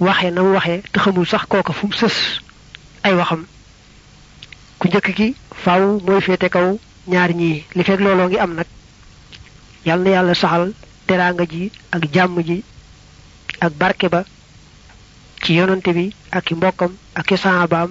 waxe 0.00 0.30
na 0.30 0.42
waxe 0.42 0.82
te 0.92 0.98
xamul 1.00 1.26
sax 1.26 1.44
kooka 1.48 1.72
fu 1.72 1.86
sës 1.92 2.16
ay 3.02 3.14
waxam. 3.14 3.46
ku 4.78 4.88
njëkk 4.88 5.08
ki 5.16 5.28
faaw 5.64 6.00
mooy 6.04 6.20
féete 6.20 6.48
kaw 6.50 6.78
ñaar 7.08 7.30
ñii 7.40 7.64
li 7.76 7.82
fekk 7.84 8.00
looloo 8.00 8.28
ngi 8.28 8.38
am 8.38 8.52
nag. 8.54 8.66
yàlla 9.86 10.04
na 10.04 10.10
yàlla 10.16 10.34
saxal 10.34 10.72
teraanga 11.06 11.44
ji 11.52 11.70
ak 11.94 12.02
jàmm 12.14 12.42
ji 12.42 12.64
ak 13.60 13.72
barke 13.80 14.08
ba 14.08 14.24
ci 15.42 15.54
yonante 15.54 15.90
bi 15.92 16.12
ak 16.30 16.50
i 16.50 16.54
mbokkam 16.54 16.92
ak 17.14 17.30
i 17.30 17.36
saabaam 17.36 17.90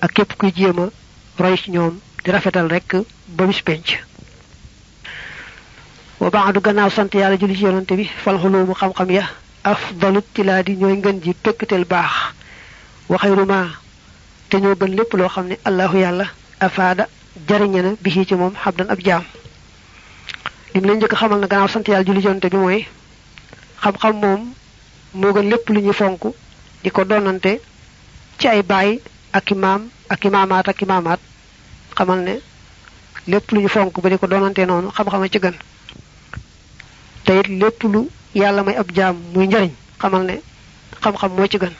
ak 0.00 0.12
képp 0.12 0.36
kuy 0.38 0.52
jéem 0.54 0.78
a 0.78 0.88
roy 1.38 1.56
ci 1.56 1.70
ñoom 1.70 1.98
di 2.24 2.30
rafetal 2.30 2.68
rek 2.68 2.96
ba 3.36 3.46
bis 3.46 3.62
penc. 3.62 3.98
Wa 6.20 6.30
baadu 6.30 6.60
gannaaw 6.60 6.90
sant 6.90 7.14
yàlla 7.14 7.36
julli 7.38 7.54
ci 7.56 7.62
yonante 7.64 7.94
bi 7.96 8.04
fal 8.24 8.38
xulumu 8.38 8.74
xam-xam 8.74 9.10
ya 9.10 9.24
afdalu 9.64 10.20
tilaadi 10.34 10.76
ñooy 10.76 10.96
ngën 10.98 11.20
ji 11.22 11.34
pëkkatel 11.34 11.84
baax. 11.84 12.12
Wa 13.08 13.18
te 14.50 14.56
ñoo 14.60 14.74
gën 14.74 14.94
lépp 14.96 15.12
loo 15.14 15.28
xam 15.28 15.46
ne 15.48 15.56
allahu 15.64 15.96
yàlla 15.98 16.26
afaada 16.60 17.08
jariñe 17.48 17.82
na 17.82 17.90
bi 18.00 18.10
ci 18.10 18.34
moom 18.34 18.54
xabdan 18.54 18.88
ab 18.90 18.98
jaam. 19.04 19.24
Lim 20.74 20.84
leen 20.84 20.96
njëkk 20.98 21.14
xamal 21.14 21.40
na 21.40 21.46
gannaaw 21.46 21.68
sant 21.68 21.86
yàlla 21.88 22.04
julli 22.04 22.20
ci 22.20 22.26
yonante 22.26 22.48
bi 22.50 22.56
mooy 22.56 22.86
xam-xam 23.82 24.14
moom 24.20 24.52
moo 25.14 25.32
gën 25.32 25.48
lépp 25.50 25.68
lu 25.68 25.80
ñuy 25.82 25.92
fonk 25.94 26.20
di 26.82 26.90
ko 26.90 27.04
donante 27.04 27.60
ci 28.38 28.46
ay 28.48 28.62
baay 28.62 29.00
ak 29.32 29.50
i 29.50 29.54
maam 29.54 29.88
ak 30.08 30.24
i 30.24 30.28
maamaat 30.30 30.68
ak 30.68 30.82
i 30.82 30.84
maamaat. 30.86 31.20
Xamal 31.96 32.20
ne 32.22 32.34
lépp 33.26 33.50
lu 33.52 33.60
ñu 33.60 33.68
fonk 33.68 34.00
ba 34.00 34.08
di 34.10 34.18
ko 34.18 34.26
donante 34.26 34.58
noonu 34.66 34.88
xam-xama 34.90 35.28
ci 35.28 35.38
gën. 35.38 35.54
Te 37.24 37.32
it 37.40 37.48
lépp 37.48 37.82
lu 37.82 38.08
yàlla 38.34 38.62
may 38.62 38.76
ab 38.76 38.88
jaam 38.94 39.16
muy 39.34 39.46
njariñ 39.46 39.72
xamal 40.00 40.22
ne 40.24 40.36
xam-xam 41.02 41.30
moo 41.36 41.46
ci 41.46 41.58
gën. 41.58 41.72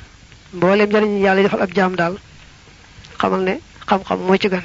Mbooleem 0.55 0.89
njariñ 0.91 1.21
yàlla 1.25 1.43
defal 1.43 1.63
ab 1.63 1.73
jaam 1.75 1.95
daal 1.97 2.15
xamal 3.21 3.41
ne 3.43 3.55
xam-xam 3.87 4.19
moo 4.27 4.37
ci 4.37 4.49
gën. 4.49 4.63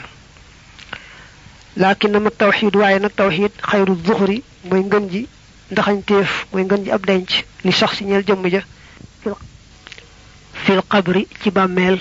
Laakin 1.76 2.10
na 2.12 2.20
ma 2.20 2.30
tawxiid 2.30 2.76
waaye 2.76 3.00
nag 3.00 3.14
tawxiid 3.16 3.52
xayru 3.70 3.96
ji 5.12 5.28
ndaxañ 5.72 5.98
téef 6.08 6.46
mooy 6.52 6.64
ngën 6.66 6.84
ji 6.86 6.92
ab 6.92 7.06
denc 7.06 7.30
li 7.64 7.72
sax 7.72 7.92
si 7.98 8.04
ñeel 8.06 8.24
jëmm 8.28 8.48
ja. 8.50 8.62
Fil 10.64 10.82
qabri 10.90 11.28
ci 11.42 11.50
bàmmeel 11.52 12.00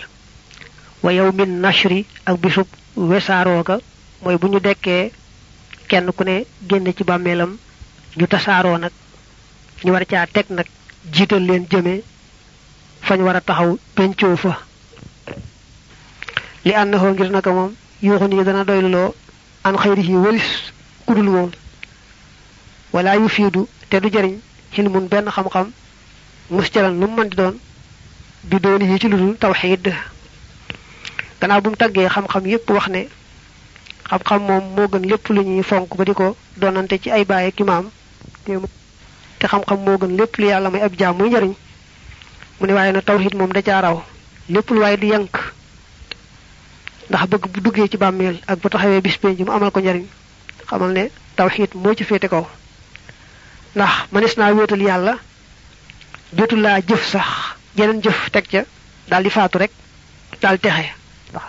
wa 1.03 1.13
yawmin 1.13 1.61
nashri 1.61 2.07
ak 2.27 2.37
bisub 2.43 2.67
wesaaroo 2.97 3.63
ga 3.63 3.77
mooy 4.23 4.37
bu 4.39 4.47
ñu 4.49 4.61
dekkee 4.61 5.13
kenn 5.89 6.13
ku 6.17 6.23
ne 6.25 6.45
génn 6.69 6.93
ci 6.97 7.05
bàmmeelam 7.05 7.57
ñu 8.17 8.27
tasaaroo 8.27 8.79
nag. 8.79 8.93
Ñu 9.85 9.93
war 9.93 10.05
caa 10.07 10.27
teg 10.27 10.47
nag 10.51 10.67
jiital 11.13 11.43
leen 11.47 11.67
jëme 11.71 12.03
fañ 13.07 13.21
war 13.23 13.37
a 13.37 13.41
taxaw 13.41 13.79
pencoo 13.95 14.37
fa. 14.37 14.53
Li 16.65 16.73
ànnaxoo 16.75 17.13
ngir 17.13 17.31
naka 17.31 17.51
moom 17.51 17.73
yuuxu 18.03 18.45
dana 18.45 18.65
doyluloo 18.65 19.15
an 19.65 19.77
xayri 19.83 20.03
yi 20.09 20.17
wëlis 20.25 20.49
kudul 21.07 21.29
wala 22.93 23.15
yu 23.17 23.29
fiidu 23.29 23.67
te 23.91 23.97
du 24.01 24.09
jëriñ 24.11 24.39
xilmun 24.75 25.09
benn 25.09 25.31
xam-xam 25.31 25.71
musjalan 26.51 27.01
lu 27.01 27.07
mu 27.07 27.17
mën 27.17 27.29
di 27.31 27.37
doon 27.37 27.55
bi 28.45 28.57
dooni 28.61 28.85
yi 28.91 28.99
ci 28.99 29.09
lu 29.09 29.17
dul 29.17 29.37
tawxiid. 29.39 29.93
Gannaaw 31.41 31.61
bu 31.61 31.71
mu 31.71 31.77
taggee 31.77 32.09
xam-xam 32.09 32.47
yépp 32.47 32.71
wax 32.71 32.89
ne 32.89 33.07
xam-xam 34.11 34.41
moom 34.47 34.65
moo 34.77 34.89
gën 34.89 35.07
lépp 35.11 35.29
lu 35.29 35.43
ñuy 35.45 35.63
fonk 35.63 35.97
ba 35.97 36.05
di 36.05 36.13
ko 36.15 36.37
ci 37.03 37.11
ay 37.11 37.25
bàyyi 37.25 37.53
ki 37.53 37.65
maam 37.65 37.91
te 39.39 39.47
xam-xam 39.47 39.79
moo 39.85 39.97
gën 39.99 40.17
lépp 40.17 40.37
lu 40.39 40.47
yàlla 40.47 40.71
may 40.71 40.83
ab 40.83 40.93
jaam 40.99 41.17
muy 41.17 41.29
njariñ. 41.31 41.55
Mu 42.61 42.67
ne 42.67 42.73
waaye 42.75 42.93
na 42.93 43.01
tawxiid 43.03 43.35
moom 43.35 43.53
da 43.53 43.63
caa 43.63 43.81
raw 43.81 44.03
lépp 44.49 44.71
lu 44.71 44.81
waaye 44.81 44.97
di 44.97 45.07
yank 45.09 45.35
ndax 47.09 47.27
bëgg 47.31 47.45
bu 47.53 47.61
duggee 47.61 47.89
ci 47.89 47.97
bàmmeel 47.97 48.37
ak 48.47 48.59
bu 48.61 48.69
taxawee 48.69 49.01
bis 49.01 49.19
mu 49.23 49.51
amal 49.53 49.71
ko 49.71 49.81
njariñ 49.81 50.05
xamal 50.69 50.93
ne 50.93 51.11
tawxiid 51.37 51.71
moo 51.75 51.95
ci 51.95 52.05
féete 52.05 52.29
kaw 52.29 52.47
ndax 53.77 53.93
manis 54.13 54.37
naa 54.37 54.53
wéetal 54.57 54.83
yàlla 54.89 55.15
jotul 56.37 56.61
laa 56.61 56.81
jëf 56.89 57.03
sax 57.13 57.29
jeneen 57.77 58.03
jëf 58.05 58.31
teg 58.33 58.45
ca 58.51 58.63
daal 59.09 59.23
di 59.25 59.31
faatu 59.31 59.59
rek 59.59 59.71
daal 60.43 60.59
texe. 60.61 60.87
Ndax 61.31 61.43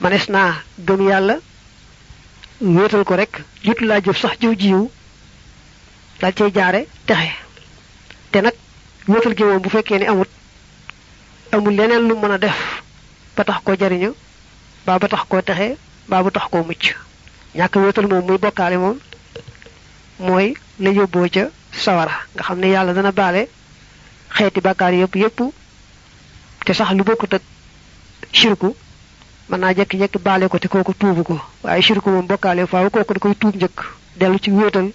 manis 0.00 0.26
naa 0.28 0.54
gëm 0.86 1.00
yàlla 1.08 1.36
wéetal 2.60 3.04
ko 3.04 3.14
rek 3.16 3.32
jotul 3.64 3.86
laa 3.88 4.00
jëf 4.00 4.18
sax 4.18 4.34
jëw 4.40 4.54
jiwu 4.58 4.90
daal 6.20 6.32
cay 6.34 6.50
jaare 6.54 6.86
texe. 7.06 7.30
Te 8.30 8.40
nag 8.40 8.54
wéetal 9.08 9.34
gi 9.36 9.44
moom 9.44 9.62
bu 9.62 9.68
fekkee 9.68 9.98
ni 9.98 10.06
amut 10.06 10.28
amul 11.52 11.74
leneen 11.74 12.08
lu 12.08 12.14
mën 12.16 12.32
a 12.32 12.38
def 12.38 12.82
ba 13.36 13.44
tax 13.44 13.60
koo 13.64 13.76
jariñu 13.78 14.10
baa 14.86 14.98
ba 14.98 15.08
tax 15.08 15.22
koo 15.28 15.40
texe 15.42 15.76
ba 16.08 16.22
tax 16.30 16.46
koo 16.50 16.64
mucc. 16.64 16.84
Ñàkk 17.54 17.74
wéetal 17.76 18.06
moom 18.08 18.26
muy 18.26 18.38
bokkaale 18.38 18.76
moom 18.76 18.98
mooy 20.18 20.54
la 20.78 20.90
yóbboo 20.90 21.28
ca 21.34 21.48
sawara. 21.72 22.12
Nga 22.34 22.42
xam 22.42 22.58
ne 22.60 22.68
yàlla 22.68 22.92
dana 22.92 23.12
baale 23.12 23.48
xeeti 24.36 24.60
bàkkaar 24.60 24.92
yëpp 24.94 25.14
yëpp 25.16 25.38
te 26.64 26.72
sax 26.74 26.90
lu 26.92 27.04
bokkut 27.04 27.34
ak 27.34 27.42
shirku 28.32 28.74
mën 29.48 29.60
naa 29.60 29.72
jekki-jekki 29.74 30.18
baale 30.18 30.48
ko 30.48 30.58
te 30.58 30.68
kooku 30.68 30.92
tuubu 30.94 31.22
ko. 31.22 31.40
Waaye 31.62 31.82
shirku 31.82 32.10
moom 32.10 32.26
bokkaale 32.26 32.66
faaw 32.66 32.90
kooku 32.90 33.12
da 33.14 33.20
koy 33.20 33.34
tuub 33.34 33.54
njëkk 33.56 33.78
dellu 34.16 34.38
ci 34.38 34.50
wéetal. 34.50 34.90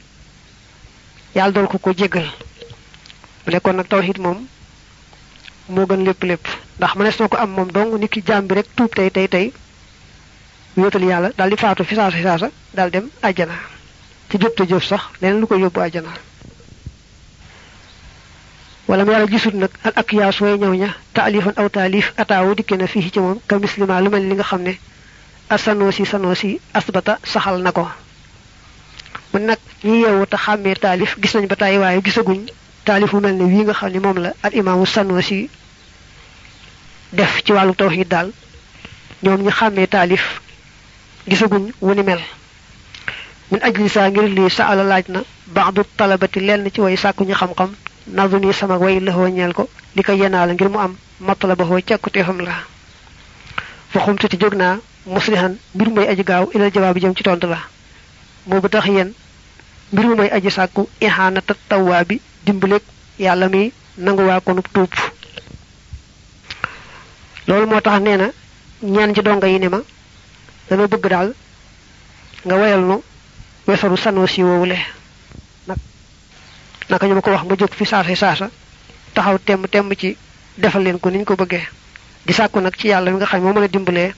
Yàlla 1.36 1.52
dool 1.54 1.68
ko 1.68 1.78
ko 1.78 1.92
jéggal. 1.94 2.28
Mu 3.46 3.52
nekkoon 3.52 3.76
nag 3.76 3.88
tawxiid 3.88 4.18
moom 4.20 4.48
moo 5.70 5.86
gën 5.86 6.04
lépp 6.06 6.24
lépp. 6.24 6.46
Ndax 6.78 6.96
mënees 6.96 7.20
na 7.20 7.28
ko 7.28 7.38
am 7.38 7.50
moom 7.56 7.72
dong 7.72 7.98
nit 8.00 8.12
ki 8.12 8.22
jaam 8.26 8.48
bi 8.48 8.56
rek 8.56 8.68
tuub 8.76 8.94
tey 8.96 9.10
tey 9.12 9.28
tey 9.28 9.54
wéetal 10.78 11.04
yàlla 11.04 11.30
daal 11.38 11.50
di 11.50 11.56
faatu 11.58 11.84
fi 11.84 11.96
fi 11.96 12.24
saasa 12.24 12.50
daal 12.74 12.90
dem 12.92 13.10
àjjana 13.22 13.54
ci 14.32 14.38
te 14.40 14.64
jëf 14.66 14.84
sax 14.84 15.02
leneen 15.22 15.40
lu 15.42 15.48
ko 15.48 15.56
yóbbu 15.56 15.80
àjjana. 15.82 16.10
Wala 18.88 19.06
mu 19.06 19.12
yàlla 19.12 19.28
gisut 19.28 19.54
nag 19.54 19.70
al 19.84 19.94
ak 19.96 20.12
yaas 20.14 20.40
way 20.42 20.58
ñëw 20.58 20.74
ña 20.76 20.90
taalifan 21.14 21.54
aw 21.58 21.68
taalif 21.70 22.14
ataawu 22.18 22.56
dikke 22.56 22.76
na 22.78 22.88
fii 22.88 23.12
ci 23.12 23.20
moom 23.20 23.40
ka 23.48 23.60
mislima 23.60 24.02
lu 24.02 24.10
mel 24.10 24.24
li 24.28 24.36
nga 24.36 24.44
xam 24.44 24.62
ne 24.64 24.74
asanoosi 25.50 26.06
sanoosi 26.06 26.60
asbata 26.74 27.20
saxal 27.24 27.62
na 27.62 27.72
ko. 27.72 27.88
Mun 29.34 29.46
nag 29.48 29.60
ñi 29.84 30.02
yeewu 30.04 30.26
te 30.26 30.38
xàmmee 30.38 30.76
taalif 30.76 31.16
gis 31.22 31.34
nañ 31.36 31.48
ba 31.48 31.56
tàyyi 31.56 31.78
waaye 31.80 32.02
gisaguñ 32.02 32.42
taalif 32.86 33.14
mel 33.14 33.36
ne 33.36 33.44
wii 33.44 33.64
nga 33.68 33.74
xam 33.74 33.92
ne 33.92 34.00
moom 34.00 34.18
la 34.18 34.32
al 34.44 34.54
imaamu 34.56 34.86
sanoosi 34.86 35.50
def 37.14 37.44
ci 37.46 37.52
wàllu 37.52 37.76
tawxiid 37.76 38.08
daal. 38.08 38.32
Ñoom 39.24 39.42
ñu 39.44 39.52
xàmmee 39.52 39.88
taalif 39.88 40.42
gisaguñ 41.28 41.72
wu 41.82 41.94
ni 41.94 42.04
mel 42.04 42.20
min 43.52 43.60
ajli 43.68 43.90
saa 43.90 44.10
ngir 44.10 44.24
lii 44.38 44.50
sa 44.50 44.64
ala 44.72 44.84
laaj 44.84 45.06
na 45.10 45.20
baadu 45.56 45.82
talabati 45.98 46.40
lenn 46.40 46.70
ci 46.74 46.82
way 46.82 46.96
sàkku 46.98 47.24
ñu 47.24 47.34
xam-xam 47.36 47.72
nadu 48.08 48.38
nii 48.40 48.54
sama 48.54 48.78
way 48.78 49.00
lëxoo 49.00 49.28
ñeel 49.28 49.54
ko 49.54 49.68
li 49.96 50.04
ko 50.04 50.12
yenaa 50.14 50.46
la 50.46 50.54
ngir 50.54 50.70
mu 50.70 50.80
am 50.80 50.96
matlabahoo 51.20 51.80
càkkuteefam 51.88 52.40
la. 52.42 52.54
Fa 53.92 54.00
xumtuti 54.00 54.38
jóg 54.40 54.54
naa 54.56 54.78
muslihan 55.06 55.54
mbir 55.76 55.90
may 55.92 56.08
aji 56.08 56.24
gaaw 56.24 56.50
ilal 56.54 56.72
jawaab 56.74 56.98
jëm 56.98 57.14
ci 57.16 57.24
tontu 57.24 57.48
la. 57.48 57.60
Moo 58.48 58.62
bu 58.62 58.70
tax 58.70 58.86
yéen 58.86 59.14
mbir 59.92 60.06
mu 60.08 60.16
may 60.16 60.30
aji 60.32 60.50
sàkku 60.52 60.88
ihanata 61.02 61.54
tawwaa 61.70 62.04
bi 62.06 62.22
dimbalek 62.46 62.84
yàlla 63.20 63.50
mi 63.50 63.72
nangu 63.98 64.24
waa 64.28 64.40
konub 64.40 64.66
tuub. 64.74 64.90
Loolu 67.48 67.68
moo 67.68 67.82
tax 67.82 68.02
nee 68.02 68.18
na 68.18 68.28
ñaan 68.82 69.14
ci 69.16 69.22
donga 69.22 69.48
yi 69.48 69.60
ne 69.60 69.68
ma 69.70 69.80
dana 70.70 70.88
bëgg 70.88 71.08
daal 71.10 71.34
nga 72.46 72.56
wesaru 73.68 73.98
sanoo 73.98 74.28
si 74.28 74.44
woowule 74.44 74.78
nag 75.68 75.78
naka 76.90 77.08
ñu 77.08 77.14
ma 77.16 77.22
ko 77.22 77.32
wax 77.32 77.44
ma 77.46 77.56
jóg 77.56 77.74
fi 77.74 77.86
saasa 77.86 78.16
saasa 78.16 78.50
taxaw 79.14 79.38
temm 79.40 79.68
temm 79.68 79.94
ci 79.96 80.18
defal 80.58 80.84
leen 80.84 81.00
ko 81.00 81.10
niñ 81.10 81.24
ko 81.26 81.36
bëggee. 81.36 81.68
Di 82.26 82.34
sàkku 82.34 82.60
nag 82.60 82.76
ci 82.78 82.88
yàlla 82.88 83.12
mi 83.12 83.18
nga 83.18 83.26
xam 83.26 83.42
moo 83.44 83.54
mën 83.54 83.64
a 83.64 83.68
dimbalee 83.68 84.14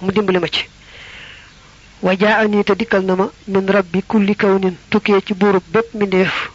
mu 0.00 0.10
dimbali 0.12 0.38
ma 0.38 0.48
ci. 0.48 0.64
Wa 2.02 2.14
jaani 2.16 2.64
te 2.64 2.74
dikkal 2.74 3.04
na 3.04 3.14
ma 3.16 3.30
min 3.48 3.66
rabbi 3.68 4.02
kulli 4.06 4.34
kawnin 4.36 4.76
tukkee 4.90 5.20
ci 5.26 5.34
buurub 5.34 5.62
bépp 5.72 5.94
mindeef 5.94 6.50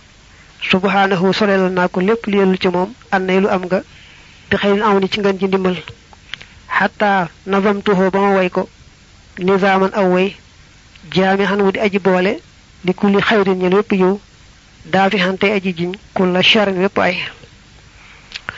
subhanahu 0.70 1.34
sorelal 1.34 1.72
naa 1.72 1.88
ko 1.88 2.00
lépp 2.02 2.26
li 2.28 2.38
yellu 2.38 2.58
ci 2.58 2.68
moom 2.70 2.94
annay 3.12 3.40
lu 3.42 3.48
am 3.50 3.64
nga 3.66 3.82
bi 4.50 4.56
xëy 4.58 4.82
aw 4.82 5.00
ni 5.00 5.10
ci 5.10 5.20
ngeen 5.20 5.38
ji 5.40 5.46
ndimbal. 5.48 5.78
Xataa 6.78 7.28
nazamtuhu 7.46 8.10
ba 8.12 8.20
ma 8.20 8.36
way 8.36 8.50
ko 8.50 8.70
nizaaman 9.40 9.92
aw 9.94 10.08
way 10.14 10.36
jaami 11.10 11.46
xan 11.46 11.72
di 11.72 11.80
aji 11.80 12.00
boole 12.00 12.34
li 12.86 12.94
kulli 12.94 13.22
xayrin 13.22 13.60
ñel 13.60 13.74
wépp 13.76 13.92
yiw 13.94 14.20
daafi 14.86 15.18
xan 15.18 15.38
tey 15.38 15.52
aji 15.54 15.72
jiñ 15.78 15.92
kulla 16.14 16.42
charin 16.44 16.78
wépp 16.82 16.98
ay. 17.00 17.18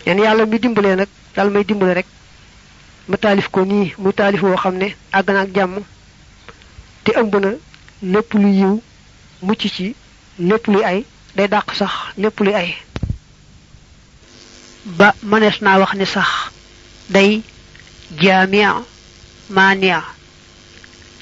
Nen 0.05 0.17
yàlla 0.19 0.45
mi 0.45 0.59
dimbalee 0.59 0.95
nag 0.95 1.07
dal 1.35 1.49
may 1.49 1.63
dimbale 1.63 1.93
rek 1.93 2.05
ma 3.07 3.17
taalif 3.17 3.47
ko 3.49 3.63
nii 3.65 3.93
muy 3.97 4.13
taalif 4.13 4.41
woo 4.43 4.55
xam 4.57 4.75
ne 4.77 4.87
ak 5.13 5.49
jàmm 5.55 5.79
te 7.03 7.11
ëmb 7.19 7.35
na 7.35 7.51
lu 8.33 8.47
yiw 8.49 8.81
mucc 9.41 9.61
ci 9.75 9.95
lépp 10.39 10.67
luy 10.67 10.83
ay 10.83 11.05
day 11.35 11.47
dàq 11.47 11.73
sax 11.75 11.91
lépp 12.17 12.39
luy 12.39 12.53
ay. 12.53 12.75
Ba 14.85 15.13
mënees 15.23 15.61
naa 15.61 15.79
wax 15.79 15.93
ni 15.95 16.05
sax 16.05 16.29
day 17.09 17.41
maania 19.49 20.03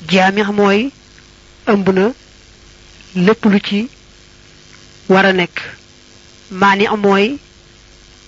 jaamia 0.10 0.52
mooy 0.52 0.92
ëmb 1.74 1.88
na 1.98 2.06
lépp 3.26 3.44
lu 3.46 3.60
ci 3.68 3.90
war 5.10 5.26
a 5.26 5.32
nekk. 5.34 5.58
Maania 6.52 6.96
mooy 6.96 7.40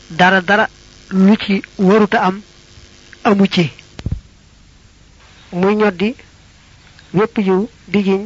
dara 0.10 0.41
dara 0.41 0.67
lu 1.12 1.36
ci 1.38 1.62
waruta 1.77 2.19
am 2.27 2.41
amu 3.23 3.45
ci. 3.47 3.71
Muy 5.51 5.75
ñoddi 5.75 6.15
wépp 7.13 7.38
yiw 7.38 7.67
di 7.88 7.99
jiñ 8.03 8.21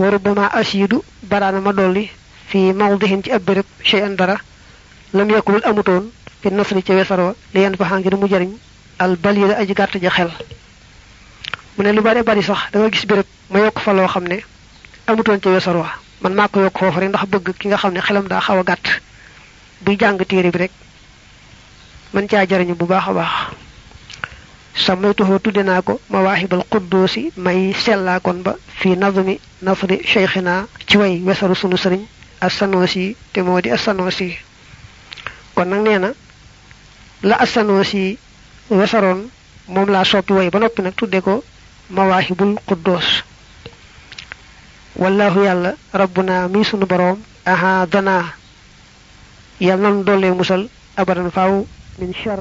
waru 0.00 0.18
ba 0.18 0.32
ma 0.34 0.46
asiidu 0.60 1.02
baraana 1.30 1.60
ma 1.60 1.72
dolli 1.72 2.08
fi 2.48 2.72
mawdihin 2.72 3.22
ci 3.22 3.30
ab 3.32 3.42
béréb 3.44 3.66
shay'an 3.84 4.14
dara 4.16 4.36
lam 5.12 5.28
yakul 5.30 5.60
amutoon 5.64 6.04
fi 6.40 6.48
nasri 6.50 6.82
ci 6.82 6.92
wesaro 6.92 7.34
li 7.54 7.60
yenn 7.60 7.76
fa 7.76 7.98
ngir 7.98 8.16
mu 8.16 8.26
jariñ 8.28 8.52
al 8.98 9.16
balila 9.16 9.54
aji 9.60 9.74
gàtt 9.74 9.94
ja 10.02 10.10
xel 10.10 10.30
mu 11.76 11.82
ne 11.84 11.92
lu 11.92 12.00
bare 12.02 12.22
bari 12.22 12.42
sax 12.42 12.70
da 12.72 12.78
nga 12.80 12.90
gis 12.90 13.04
béréb 13.06 13.26
ma 13.50 13.58
yokk 13.60 13.78
fa 13.80 13.92
loo 13.92 14.06
xam 14.08 14.24
ne 14.28 14.38
amutoon 15.06 15.38
ca 15.40 15.50
wesar 15.50 15.76
wa. 15.76 15.90
Man 16.20 16.34
maa 16.34 16.48
ko 16.48 16.60
yokk 16.60 16.78
foofu 16.78 17.00
rek 17.00 17.08
ndax 17.08 17.24
bëgg 17.28 17.56
ki 17.58 17.68
nga 17.68 17.76
xam 17.76 17.92
ne 17.92 18.00
xelam 18.00 18.26
daa 18.28 18.40
xaw 18.40 18.58
a 18.58 18.62
gàtt. 18.64 19.00
Buy 19.80 19.96
jàng 19.98 20.18
téere 20.26 20.50
bi 20.50 20.58
rek 20.58 20.70
mën 22.12 22.26
caa 22.28 22.46
jariñu 22.46 22.74
bu 22.74 22.84
baax 22.86 23.08
a 23.08 23.12
baax. 23.12 23.32
Samaytuhu 24.74 25.38
tudde 25.40 25.62
naa 25.64 25.82
ko 25.82 26.00
mawaahibal 26.10 26.62
quddoosi 26.70 27.32
may 27.36 27.72
sellaa 27.74 28.20
kon 28.20 28.42
ba 28.42 28.54
fii 28.80 28.96
nazmi 28.96 29.40
nasri 29.62 29.98
cheikhina 30.04 30.66
ci 30.86 30.96
way 30.96 31.20
wesaru 31.26 31.54
sunu 31.54 31.76
sëriñ 31.76 32.02
assanoosi 32.40 33.16
te 33.32 33.40
moo 33.42 33.60
di 33.60 33.70
assanoosi. 33.70 34.36
Kon 35.54 35.64
nag 35.68 35.80
nee 35.82 35.98
na 35.98 36.10
la 37.22 37.36
assanoosi 37.36 38.18
wesaroon 38.70 39.28
moom 39.68 39.88
laa 39.90 40.04
soppi 40.04 40.32
way 40.32 40.50
ba 40.50 40.58
noppi 40.58 40.82
nag 40.82 40.94
tudde 40.94 41.20
ko 41.20 41.42
mawaahibul 41.90 42.56
quddoos 42.68 43.08
wallahu 44.96 45.44
yàlla 45.44 45.74
rabbuna 45.92 46.48
mi 46.48 46.64
sunu 46.64 46.86
boroom 46.86 47.18
aha 47.46 47.86
dana 47.86 48.34
yàlla 49.60 49.88
nanu 49.88 50.04
dollee 50.04 50.30
musal 50.32 50.68
abadan 50.96 51.30
faaw 51.30 51.66
min 51.98 52.12
char 52.14 52.40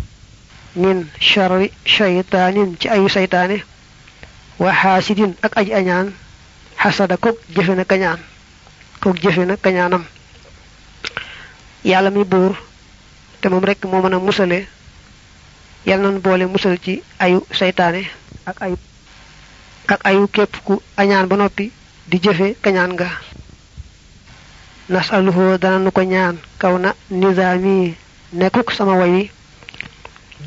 min 0.76 1.08
charri 1.20 1.72
shaytaanin 1.86 2.78
ci 2.80 2.88
ayu 2.90 3.10
saytaane 3.10 3.64
wa 4.60 4.72
xaasidin 4.82 5.34
ak 5.42 5.58
aji 5.58 5.74
añaan 5.74 6.14
xasada 6.82 7.18
kook 7.18 7.38
jëfe 7.56 7.74
na 7.76 7.84
kañaan 7.86 8.20
kook 9.02 9.18
jëfe 9.24 9.46
na 9.46 9.56
kañaanam. 9.58 10.04
Yàlla 11.84 12.10
mi 12.12 12.24
buur 12.24 12.56
te 13.42 13.50
moom 13.50 13.64
rekk 13.64 13.86
moo 13.86 14.02
mën 14.02 14.14
a 14.14 14.20
musale 14.20 14.68
yàlla 15.86 16.10
nan 16.12 16.20
boole 16.22 16.46
musal 16.46 16.78
ci 16.84 17.02
ayu 17.20 17.40
saytaane 17.52 18.02
ak 18.46 18.62
ayu 18.62 18.76
ak 19.89 20.06
ayu 20.06 20.28
képp 20.28 20.54
ku 20.65 20.82
añaan 20.97 21.28
ba 21.28 21.36
noppi 21.36 21.71
di 22.10 22.17
jëfe 22.23 22.56
kañaan 22.62 22.93
nga 22.93 23.10
nasaluhu 24.89 25.58
dana 25.58 25.78
nu 25.80 25.91
ko 25.91 26.02
ñaan 26.02 26.38
kaw 26.62 26.78
na 26.78 26.93
nizaami 27.10 27.95
nekkuk 28.34 28.71
sama 28.71 28.93
way 29.02 29.12
wi 29.12 29.32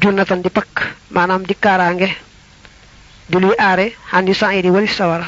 junnatan 0.00 0.42
di 0.42 0.50
pakk 0.50 0.74
maanaam 1.10 1.42
di 1.46 1.54
kaaraange 1.54 2.08
di 3.30 3.36
luy 3.38 3.54
aare 3.58 3.86
xandi 4.10 4.34
sa'iri 4.34 4.70
wali 4.70 4.86
sawara. 4.88 5.26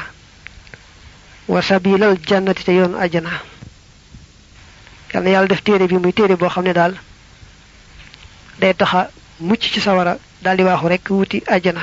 Wa 1.49 1.61
sabilal 1.63 2.17
jannati 2.27 2.65
te 2.65 2.73
yoonu 2.73 2.97
ajjana 2.99 3.31
yal 5.13 5.23
na 5.23 5.31
yàlla 5.31 5.47
def 5.49 5.63
téere 5.63 5.87
bi 5.87 5.95
muy 5.99 6.13
téere 6.13 6.37
boo 6.37 6.49
xam 6.49 6.65
ne 6.65 6.73
daal 6.73 6.95
day 8.59 8.75
taxa 8.75 9.11
mucc 9.41 9.61
ci 9.63 9.81
sawara 9.81 10.19
daal 10.43 10.57
di 10.57 10.63
waaxu 10.65 10.89
rekk 10.89 11.09
wuti 11.11 11.43
ajjana 11.47 11.81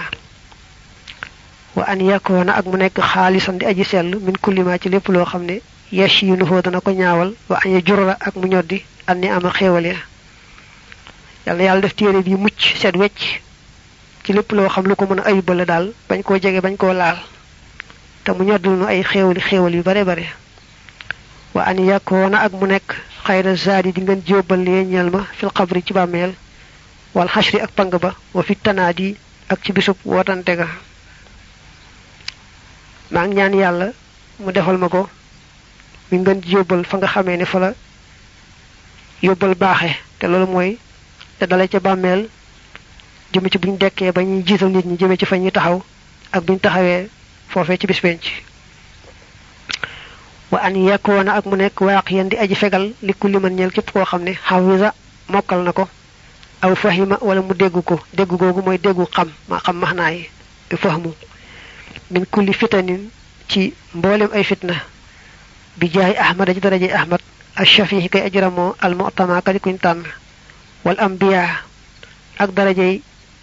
wa 1.76 1.84
an 1.88 2.00
yakoona 2.04 2.54
ak 2.56 2.66
mu 2.66 2.78
nekk 2.78 3.00
xaalisan 3.00 3.58
di 3.58 3.66
aji 3.66 3.84
min 4.20 4.36
kullima 4.42 4.78
ci 4.78 4.90
lépp 4.90 5.08
loo 5.08 5.26
xam 5.26 5.44
ne 5.46 5.62
yashiinu 5.92 6.46
foo 6.46 6.62
dana 6.62 6.82
ko 6.82 6.92
ñaawal 6.92 7.34
wa 7.50 7.58
an 7.64 7.70
ya 7.72 7.82
jurra 7.86 8.18
ak 8.20 8.36
mu 8.36 8.48
ñoddi 8.48 8.84
an 9.08 9.16
ni 9.20 9.28
ama 9.30 9.50
xéewal 9.52 9.86
ya. 9.86 9.96
Yàlla 11.46 11.64
yàlla 11.64 11.82
def 11.82 11.96
téere 11.96 12.22
bi 12.22 12.36
mucc 12.36 12.60
set 12.78 12.96
wecc 12.96 13.42
ci 14.24 14.34
lépp 14.34 14.52
loo 14.52 14.68
xam 14.70 14.86
lu 14.88 14.96
ko 14.96 15.06
mën 15.06 15.20
a 15.20 15.28
ayubale 15.30 15.66
daal 15.66 15.94
bañ 16.10 16.22
koo 16.24 16.38
jege 16.38 16.60
bañ 16.62 16.76
laal 16.94 17.18
mu 18.38 18.86
ay 18.86 19.04
yu 19.74 19.84
bare 19.84 20.04
bare. 20.06 20.26
Wa 21.54 21.64
an 21.64 21.78
yakkoona 21.80 22.38
ak 22.40 22.52
mu 22.54 22.66
nekk 22.68 22.96
xayra 23.26 23.56
zaadi 23.56 23.92
di 23.94 24.02
ngeen 24.02 24.22
ma 25.10 25.26
fil 25.38 25.50
xabri 25.56 25.84
ci 25.86 25.94
bàmmeel 25.94 26.34
wal 27.16 27.28
xashri 27.28 27.60
ak 27.60 27.72
pang 27.76 27.92
wa 28.34 28.44
fi 28.44 28.56
tanaadi 28.56 29.16
ak 29.50 29.60
ci 29.64 29.72
bisub 29.74 29.98
ga 30.56 30.68
maa 33.12 33.26
ngi 33.28 33.36
ñaan 33.36 33.54
yàlla 33.54 33.88
mu 34.40 34.52
defal 34.52 34.78
ma 34.78 34.90
ko. 34.90 35.10
mi 36.12 36.18
ngeen 36.18 36.42
yóbbal 36.46 36.86
fa 36.86 36.98
nga 36.98 37.08
xamee 37.08 37.38
ne 37.38 37.46
fa 37.46 37.60
la 37.60 37.74
yóbbal 39.22 39.56
baaxe. 39.56 39.96
te 40.20 40.28
loolu 40.28 40.48
mooy 40.48 40.78
te 41.40 41.46
dala 41.48 41.68
ca 41.68 41.80
bàmmeel 41.80 42.28
jëme 43.34 43.50
ci 43.50 43.58
buñ 43.58 43.78
dekkee 43.78 44.12
ba 44.12 44.22
ñuy 44.24 44.44
jiital 44.46 44.70
nit 44.70 44.86
ñi 44.86 44.98
jëme 45.00 45.18
ci 45.18 45.26
fa 45.26 45.38
ñuy 45.38 45.52
taxaw 45.52 45.82
ak 46.32 46.44
buñ 46.44 46.60
taxawee 46.60 47.10
foofee 47.50 47.78
ci 47.78 47.88
bis 47.88 48.00
penc. 48.02 48.22
wa 50.52 50.60
an 50.60 50.76
yakkoona 50.76 51.34
ak 51.34 51.46
mu 51.46 51.56
nekk 51.56 51.80
waaq 51.82 52.12
yan 52.12 52.30
di 52.30 52.38
aji 52.38 52.56
fegal 52.56 52.94
li 53.02 53.14
kulli 53.14 53.40
man 53.40 53.56
ñeel 53.56 53.72
képp 53.72 53.92
koo 53.92 54.04
xam 54.06 54.24
ne 54.24 54.34
xawisa 54.48 54.94
mokkal 55.30 55.64
na 55.64 55.72
ko 55.72 55.88
aw 56.62 56.76
fahima 56.76 57.18
wala 57.22 57.42
mu 57.42 57.54
dégg 57.54 57.82
ko. 57.84 58.00
dégg 58.14 58.28
googu 58.30 58.62
mooy 58.62 58.78
déggu 58.78 59.06
xam 59.16 59.30
ma 59.48 59.60
xam 59.60 59.78
max 59.80 59.94
naa 59.94 60.12
yi 60.12 60.30
fahmu. 60.78 61.14
Min 62.12 62.26
kulli 62.32 62.54
fitanin 62.54 63.10
ci 63.50 63.74
mboolem 63.94 64.30
ay 64.34 64.44
fitna. 64.44 64.76
Bi 65.78 65.88
jaay 65.94 66.16
ahmad 66.18 66.54
ci 66.54 66.60
daraje 66.60 66.90
ahmad 66.94 67.22
ash-shafihi 67.56 68.10
kay 68.10 68.22
ajramoo 68.28 68.76
al 68.80 68.96
mu'tama 68.96 69.42
kadi 69.42 69.60
kuñ 69.60 69.78
tànn. 69.80 70.04
Wal 70.86 70.98
ambiya 71.00 71.44
ak 72.40 72.50
darajey 72.54 73.02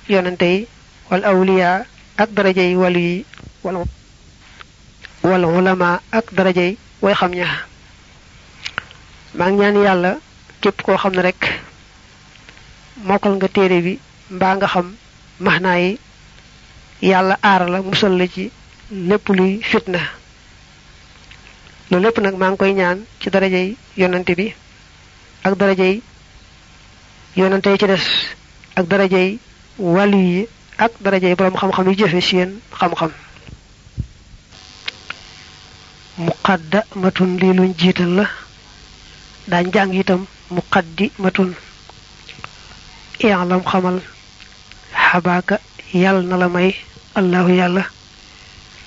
yonante 0.09 0.45
yi 0.47 0.67
wal 1.11 1.25
awliya 1.25 1.85
ak 2.17 2.31
darajey 2.35 2.75
walu 2.77 2.99
yi 3.01 3.25
wal 3.65 3.85
wal 5.23 5.45
ulama 5.45 6.01
ak 6.13 6.33
darajey 6.35 6.77
way 7.03 7.15
xam 7.15 7.33
ña 7.33 7.47
maa 9.35 9.51
ngi 9.51 9.61
ñaan 9.61 9.83
yàlla 9.85 10.13
képp 10.61 10.83
koo 10.83 10.97
xam 10.97 11.13
ne 11.15 11.23
rek 11.23 11.61
mokkal 13.05 13.35
nga 13.37 13.49
téere 13.49 13.81
bi 13.83 13.99
mbaa 14.31 14.55
nga 14.57 14.67
xam 14.67 14.87
maxnaa 15.41 15.79
yi 15.79 15.99
yàlla 17.03 17.39
aar 17.43 17.69
la 17.71 17.83
musal 17.83 18.17
la 18.19 18.27
ci 18.27 18.51
lépp 18.91 19.29
luy 19.29 19.61
fitna. 19.63 19.99
Loolu 21.91 22.05
lépp 22.07 22.19
nag 22.19 22.35
maa 22.37 22.51
ngi 22.51 22.57
koy 22.59 22.73
ñaan 22.75 22.99
ci 23.21 23.31
darajey 23.31 23.77
yonante 23.97 24.35
bi 24.37 24.53
ak 25.45 25.55
darajey 25.57 26.03
yonante 27.37 27.67
yi 27.71 27.79
ci 27.79 27.87
des 27.87 28.05
ak 28.77 28.87
darajey 28.87 29.39
wàllu 29.79 30.17
yi 30.19 30.47
ak 30.79 30.93
darajey 31.01 31.35
boroom 31.35 31.57
xam-xam 31.57 31.89
yi 31.91 31.97
jëfe 31.97 32.21
seen 32.21 32.61
xam-xam. 32.79 33.11
Muqaddamatun 36.19 37.37
li 37.41 37.53
luñ 37.53 37.73
jiital 37.79 38.11
la. 38.17 38.25
Daañ 39.47 39.71
jàng 39.73 39.93
itam 39.93 40.27
muqaddimatun. 40.51 41.55
I'lam 43.21 43.63
xamal 43.65 44.01
xabaaka 44.93 45.59
yàlla 45.95 46.23
na 46.23 46.37
la 46.37 46.49
may 46.49 46.75
allahu 47.19 47.51
yàlla 47.61 47.83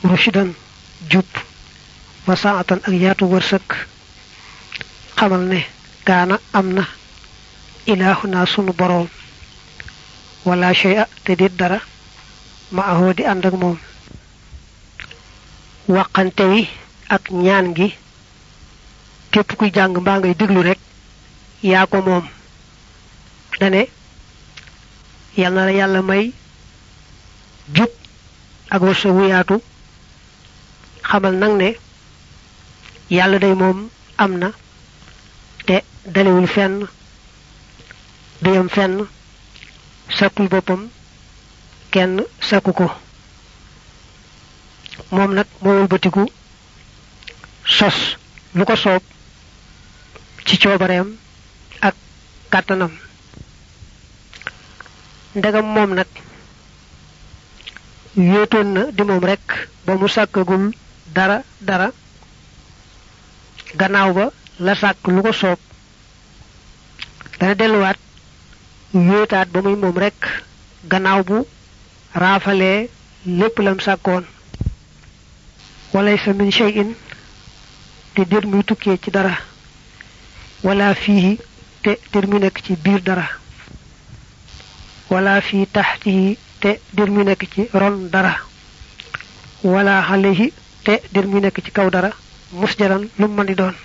rushidan 0.10 0.50
jub 1.12 1.28
wa 2.28 2.36
saatan 2.36 2.80
ak 2.88 2.94
yaatu 3.04 3.26
wërsëg 3.34 3.68
xamal 5.18 5.44
ne 5.52 5.60
kaana 6.08 6.36
am 6.54 6.68
na 6.78 6.84
ilaahuna 7.92 8.46
sunu 8.54 8.74
boroom 8.80 9.08
wala 10.48 10.74
shay'a 10.74 11.04
te 11.24 11.36
dit 11.36 11.54
dara 11.60 11.80
ma 12.72 12.82
ahoo 12.92 13.14
di 13.18 13.24
ànd 13.32 13.46
ak 13.46 13.54
wi 16.52 16.62
ak 17.16 17.24
ñaan 17.46 17.68
gi 17.78 17.88
képp 19.32 19.50
kuy 19.58 19.70
jàng 19.76 19.98
mbaa 20.02 20.18
ngay 20.20 20.36
déglu 20.40 20.62
rek 20.62 20.80
yaa 21.64 21.86
ko 21.92 21.98
moom. 22.02 22.26
Dane 23.60 23.82
na 25.94 26.02
may 26.02 26.34
ak 28.74 28.82
wu 28.82 29.24
yaatu 29.32 29.56
xamal 31.10 31.36
nag 31.42 31.52
ne 31.62 31.70
yàlla 33.16 33.38
day 33.44 33.54
moom 33.62 33.90
am 34.24 34.32
na 34.42 34.50
te 35.68 35.76
dalewul 36.14 36.48
fenn 36.56 36.76
duyam 38.42 38.70
fenn 38.76 38.94
sakkul 40.18 40.48
boppam 40.48 40.82
kenn 41.92 42.14
sakku 42.50 42.72
ko. 42.74 42.88
Moom 45.12 45.32
nag 45.34 45.48
moo 45.62 45.74
wëlbatiku 45.78 46.24
sos 47.78 47.98
lu 48.56 48.64
ko 48.66 48.76
soob 48.76 49.04
ci 50.46 50.58
coobareem 50.62 51.10
ak 51.82 51.96
kàttanam. 52.52 52.92
Ndegam 55.36 55.66
moom 55.76 55.92
nag 55.94 56.08
wéetoon 58.16 58.74
na 58.74 58.82
di 58.92 59.04
moom 59.04 59.24
rekk 59.24 59.68
ba 59.86 59.96
mu 59.96 60.08
sàkkagul 60.08 60.72
dara 61.14 61.44
dara. 61.62 61.92
Gannaaw 63.76 64.14
ba 64.14 64.26
la 64.60 64.76
sàkk 64.76 65.08
lu 65.08 65.22
ko 65.22 65.32
soob. 65.32 65.60
Dana 67.40 67.56
delluwaat 67.56 67.98
wéetaat 68.94 69.48
ba 69.52 69.62
muy 69.62 69.76
moom 69.76 69.98
rekk 69.98 70.22
gannaaw 70.90 71.24
bu 71.24 71.46
raafalee 72.14 72.90
lépp 73.26 73.60
lam 73.60 73.80
sàkkoon. 73.80 74.24
Walaysa 75.94 76.34
min 76.34 76.52
shay'in 76.52 76.94
te 78.14 78.22
dir 78.26 78.46
muy 78.48 78.64
tukkee 78.64 78.98
ci 79.02 79.12
dara. 79.12 79.38
Wala 80.64 80.94
fiihi 80.96 81.38
te 81.82 81.98
dir 82.12 82.28
mu 82.28 82.40
nekk 82.40 82.62
ci 82.64 82.76
biir 82.76 83.02
dara. 83.02 83.28
Wala 85.10 85.42
fii 85.42 85.66
taxtihi 85.72 86.38
te 86.62 86.80
dir 86.94 87.10
mu 87.10 87.24
nekk 87.24 87.44
ci 87.54 87.68
ron 87.74 88.10
dara. 88.14 88.34
Wala 89.64 90.06
alayhi 90.14 90.54
te 90.84 91.02
dir 91.14 91.26
muy 91.28 91.42
nekk 91.42 91.58
ci 91.64 91.72
kaw 91.72 91.90
dara 91.90 92.12
musjaran 92.52 93.10
lu 93.20 93.28
mën 93.28 93.46
di 93.46 93.56
doon. 93.56 93.76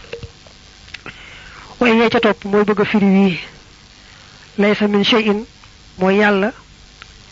Way 1.80 1.96
yee 1.98 2.08
ca 2.10 2.20
topp 2.20 2.44
mooy 2.44 2.64
bëgg 2.64 2.80
a 2.80 2.84
firi 2.84 3.06
wii. 3.16 3.38
Laysa 4.58 4.86
min 4.88 5.04
mooy 5.98 6.16
yàlla 6.16 6.52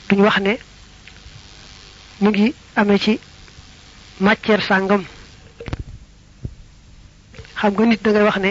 duñ 0.09 0.21
wax 0.23 0.39
ne 0.41 0.59
mu 2.21 2.29
ngi 2.31 2.55
amee 2.77 2.99
ci 2.99 3.19
matière 4.21 4.63
sàngam. 4.63 5.05
Xam 7.59 7.73
nga 7.73 7.85
nit 7.87 8.03
da 8.03 8.25
wax 8.25 8.37
ne 8.39 8.51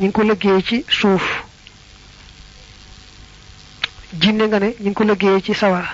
ñu 0.00 0.06
ngi 0.06 0.12
ko 0.12 0.22
liggéey 0.22 0.62
ci 0.62 0.84
suuf. 0.88 1.45
Jinne 4.20 4.44
nga 4.48 4.58
ne 4.60 4.68
ñu 4.80 4.90
ngi 4.90 4.94
ko 4.94 5.04
liggéey 5.04 5.42
ci 5.42 5.54
sawara. 5.54 5.88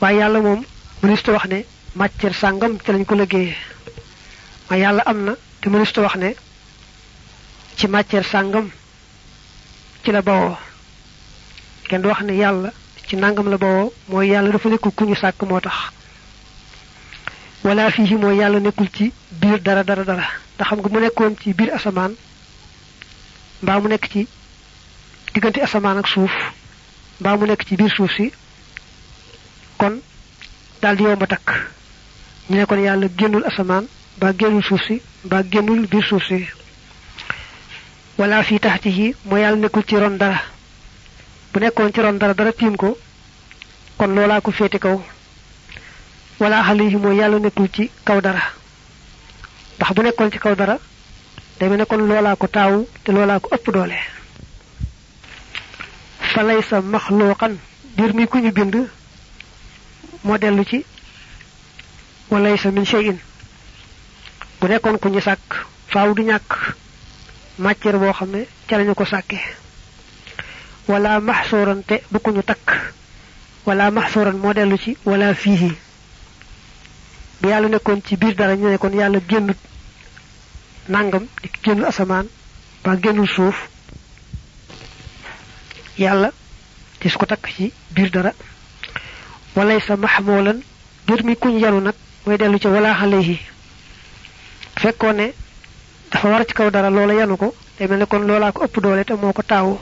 Waaye 0.00 0.18
yàlla 0.18 0.40
moom 0.40 0.64
mënista 1.02 1.32
wax 1.32 1.46
ne 1.48 1.64
matière 1.94 2.34
sàngam 2.34 2.78
ci 2.84 2.92
lañ 2.92 3.04
ko 3.04 3.14
liggéeyee. 3.14 3.56
Waaye 4.68 4.82
yàlla 4.82 5.02
am 5.06 5.24
na 5.24 5.32
te 5.60 5.68
mënista 5.68 6.00
wax 6.00 6.14
ne 6.16 6.34
ci 7.76 7.86
matière 7.88 8.24
sàngam 8.24 8.70
ci 10.04 10.10
la 10.12 10.22
bawoo. 10.22 10.56
Kenn 11.88 12.02
du 12.02 12.08
wax 12.08 12.22
ne 12.22 12.32
yàlla 12.34 12.72
ci 13.06 13.16
nangam 13.16 13.48
la 13.50 13.56
bawoo 13.58 13.92
mooy 14.08 14.28
yàlla 14.28 14.50
dafa 14.52 14.68
nekkul 14.68 14.92
ku 14.94 15.04
ñu 15.04 15.14
sàkk 15.14 15.42
wala 17.64 17.90
fii 17.90 18.14
mooy 18.16 18.36
yàlla 18.36 18.58
nekkul 18.60 18.88
ci 18.92 19.12
biir 19.30 19.60
dara 19.60 19.82
dara 19.84 20.04
dara. 20.04 20.24
Ndax 20.56 20.68
xam 20.68 20.78
nga 20.80 20.88
mu 20.92 21.00
nekkoon 21.00 21.36
ci 21.40 21.52
biir 21.54 21.72
asamaan 21.74 22.12
mbaa 23.62 23.80
mu 23.80 23.88
nekk 23.88 24.08
ci 24.12 24.26
diggante 25.34 25.58
asamaan 25.62 25.98
ak 25.98 26.06
suuf 26.08 26.30
mbaa 27.20 27.36
mu 27.36 27.46
nekk 27.46 27.62
ci 27.68 27.76
suuf 27.96 28.10
si 28.16 28.32
kon 29.78 30.00
daal 30.82 30.96
di 30.96 31.02
yomb 31.04 31.22
a 31.22 31.26
takk. 31.26 31.48
Ñu 32.48 32.56
ne 32.56 32.64
kon 32.66 32.80
yàlla 32.82 33.06
génnul 33.18 33.44
asamaan 33.44 33.84
mbaa 34.16 34.32
génnul 34.38 34.62
suuf 34.62 34.82
si 34.86 35.00
mbaa 35.24 35.42
génnul 35.50 35.86
biir 35.86 36.04
suuf 36.04 36.24
si. 36.28 36.48
Wala 38.18 38.42
fii 38.42 38.58
taxtihi 38.60 39.14
mooy 39.24 39.40
yàlla 39.40 39.56
nekkul 39.60 39.84
ci 39.86 39.96
ron 39.96 40.16
dara. 40.18 40.40
Bu 41.52 41.60
nekkoon 41.60 41.92
ci 41.92 42.00
ron 42.00 42.18
dara 42.18 42.34
dara 42.34 42.52
tiim 42.52 42.76
ko 42.76 42.96
kon 43.98 44.14
loolaa 44.14 44.40
ko 44.40 44.50
féete 44.50 44.78
kaw. 44.78 45.00
Wala 46.40 46.64
alayhi 46.66 46.96
mooy 46.96 47.16
yàlla 47.16 47.38
nekkul 47.38 47.68
ci 47.72 47.90
kaw 48.04 48.20
dara. 48.20 48.42
Ndax 49.76 49.92
bu 49.94 50.30
ci 50.32 50.38
kaw 50.38 50.54
dara 50.54 50.78
day 51.58 51.84
kon 51.86 51.98
loolaa 52.08 52.36
ko 52.36 52.46
taawu 52.46 52.88
te 53.04 53.12
loolaa 53.12 53.40
ko 53.40 53.72
doole 53.72 54.19
fa 56.32 56.42
lay 56.42 56.62
sa 56.62 56.80
maxluuqan 56.80 57.54
biir 57.96 58.12
mi 58.14 58.26
ku 58.26 58.38
ñu 58.38 58.50
bind 58.52 58.76
moo 60.24 60.38
dellu 60.38 60.64
ci 60.64 60.84
sa 62.58 62.70
min 62.70 62.84
shay'in 62.84 63.18
bu 64.60 64.66
nekkoon 64.68 64.98
ku 64.98 65.08
ñu 65.08 65.20
sàkk 65.20 65.66
faaw 65.92 66.14
du 66.14 66.22
ñàkk 66.22 66.50
matière 67.58 67.98
boo 67.98 68.12
xam 68.12 68.30
ne 68.30 68.46
ca 68.68 68.78
lañu 68.78 68.94
ko 68.94 69.04
maxsooran 71.20 71.82
te 71.86 72.02
bu 72.10 72.18
ku 72.20 72.30
ñu 72.30 72.42
takk. 72.42 72.66
Wala 73.66 73.90
maxsooran 73.90 74.36
moo 74.42 74.52
dellu 74.54 74.76
ci 74.78 74.96
wala 75.04 75.34
fiihi. 75.34 75.70
Bu 77.40 77.48
yàlla 77.48 77.68
nekkoon 77.68 78.00
ci 78.06 78.16
dara 78.36 78.56
ñu 78.56 78.68
nangam 80.88 81.24
di 81.42 81.48
génnul 81.62 81.84
asamaan 81.86 82.26
ba 82.84 82.96
génnul 83.02 83.28
suuf 83.28 83.68
yàlla 86.00 86.30
di 87.00 87.08
su 87.08 87.18
ko 87.18 87.26
takk 87.26 87.46
ci 87.56 87.72
biir 87.94 88.10
dara. 88.10 88.32
Walay 89.56 89.80
sa 89.80 89.96
maxmoolan 89.96 90.60
biir 91.06 91.24
mi 91.24 91.34
kuñ 91.36 91.58
yaru 91.60 91.80
nag 91.80 91.94
mooy 92.26 92.36
dellu 92.38 92.58
ci 92.58 92.66
wala 92.68 92.92
alayhi. 93.00 93.38
Fekkoon 94.80 95.14
ne 95.16 95.32
dafa 96.10 96.28
war 96.28 96.44
ci 96.46 96.54
kaw 96.54 96.70
dara 96.70 96.90
loola 96.90 97.12
yanu 97.14 97.36
ko 97.36 97.54
day 97.78 97.86
mel 97.88 97.98
ne 97.98 98.06
kon 98.06 98.20
loolaa 98.26 98.52
ko 98.52 98.64
ëpp 98.64 98.80
doole 98.80 99.04
te 99.04 99.12
moo 99.14 99.32
ko 99.32 99.42
taawu. 99.42 99.78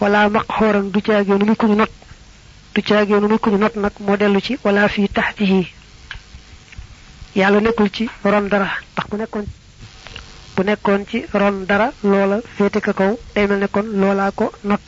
Wala 0.00 0.28
maq 0.28 0.46
xooran 0.48 0.90
du 0.90 1.00
caageenu 1.00 1.44
muy 1.44 1.56
kuñu 1.56 1.74
not. 1.76 1.90
Du 2.74 2.82
caageenu 2.82 3.28
muy 3.28 3.38
kuñu 3.38 3.58
not 3.58 3.74
nag 3.76 3.92
moo 4.00 4.16
dellu 4.16 4.40
ci 4.40 4.58
wala 4.64 4.88
fii 4.88 5.08
taxtihi. 5.08 5.66
Yàlla 7.36 7.60
nekkul 7.60 7.90
ci 7.90 8.08
ron 8.24 8.48
dara 8.48 8.68
ndax 8.92 9.06
bu 9.10 9.16
nekkoon 9.16 9.44
bu 10.56 10.62
nekkoon 10.64 11.04
ci 11.10 11.24
ron 11.32 11.64
dara 11.68 11.92
loola 12.02 12.40
féete 12.56 12.80
ka 12.80 12.92
kaw 12.92 13.18
day 13.34 13.46
mel 13.46 13.58
ne 13.58 13.66
kon 13.68 13.86
loolaa 14.00 14.30
ko 14.32 14.52
not. 14.64 14.84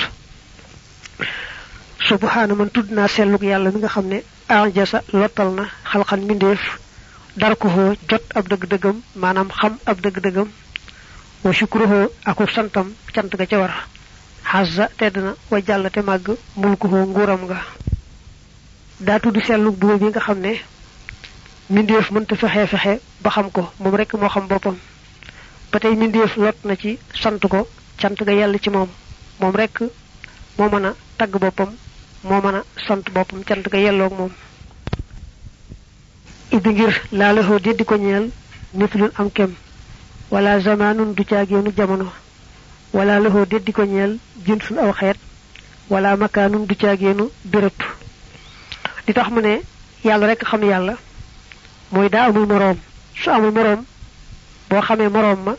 Subhaana 2.09 2.55
man 2.55 2.71
tudd 2.71 2.91
naa 2.91 3.09
sellug 3.09 3.43
yàlla 3.43 3.71
mi 3.71 3.79
nga 3.81 3.89
xam 3.89 4.07
ne 4.09 4.19
ajasa 4.49 5.03
lottal 5.13 5.51
na 5.55 5.65
xalxan 5.91 6.21
mbindeef 6.25 6.63
dar 7.37 7.57
ko 7.57 7.69
hoo 7.69 7.95
jot 8.09 8.23
ab 8.35 8.47
dëgg-dëggam 8.49 8.97
maanaam 9.17 9.49
xam 9.59 9.79
ab 9.87 10.01
dëgg-dëggam 10.01 10.49
wa 11.45 11.53
shukruhoo 11.53 12.11
aku 12.25 12.47
santam 12.55 12.93
cant 13.15 13.33
ga 13.39 13.47
ca 13.47 13.59
war. 13.59 13.75
Xasa 14.45 14.89
tedd 14.99 15.17
na 15.17 15.35
wa 15.51 15.59
jàll 15.67 15.91
te 15.91 16.01
màgg 16.03 16.37
mulku 16.57 16.89
hoo 16.89 17.07
nguuram 17.07 17.43
nga. 17.49 17.59
Daa 19.01 19.19
tudd 19.19 19.41
sellug 19.47 19.77
buur 19.79 19.99
bi 19.99 20.07
nga 20.13 20.21
xam 20.21 20.39
ne 20.41 20.53
mbindeef 21.71 22.11
mënta 22.11 22.37
fexe 22.37 22.67
fexe 22.67 23.01
ba 23.23 23.31
xam 23.31 23.51
ko 23.51 23.73
moom 23.81 23.95
rek 23.97 24.13
moo 24.15 24.29
xam 24.29 24.47
boppam 24.47 24.77
ba 25.75 25.81
tey 25.81 25.95
mbindeef 25.97 26.37
lot 26.37 26.55
na 26.65 26.77
ci 26.77 26.99
sant 27.21 27.43
ko 27.53 27.67
cant 27.99 28.15
ga 28.27 28.33
yàlla 28.33 28.59
ci 28.63 28.71
moom. 28.71 28.89
Moom 29.41 29.55
rek 29.57 29.81
moo 30.57 30.69
mën 30.71 30.85
a 30.87 30.95
tagg 31.19 31.35
boppam 31.43 31.71
moo 32.23 32.41
mën 32.41 32.55
a 32.55 32.63
sant 32.87 33.03
boppam 33.13 33.43
cant 33.43 33.65
ga 33.73 33.79
yelloog 33.79 34.13
moom. 34.19 34.31
Iddi 36.53 36.69
ngir 36.71 36.93
laalahoo 37.11 37.59
déddi 37.59 37.85
ko 37.85 37.97
ñeel 37.97 38.31
am 39.19 39.31
kem. 39.33 39.53
Wala 40.31 40.61
zamanun 40.61 41.13
du 41.15 41.25
caageenu 41.25 41.73
jamono. 41.77 42.07
Wala 42.93 43.19
lahoo 43.19 43.45
déddi 43.45 43.73
ko 43.73 43.83
ñeel 43.85 44.19
jinsun 44.47 44.79
aw 44.79 44.93
xeet. 44.93 45.19
Wala 45.91 46.17
makaanun 46.17 46.67
du 46.67 46.77
caageenu 46.77 47.31
béréb. 47.45 47.79
Di 49.07 49.13
tax 49.13 49.29
mu 49.31 49.41
ne 49.41 49.61
yàlla 50.05 50.27
rek 50.27 50.45
xam 50.45 50.63
yàlla. 50.63 50.95
Mooy 51.91 52.09
daa 52.09 52.27
amul 52.29 52.47
moroom. 52.47 52.79
Su 53.21 53.31
amul 53.31 53.51
moroom 53.51 53.85
boo 54.69 54.81
xamee 54.83 55.09
moroom 55.09 55.41
ma 55.45 55.55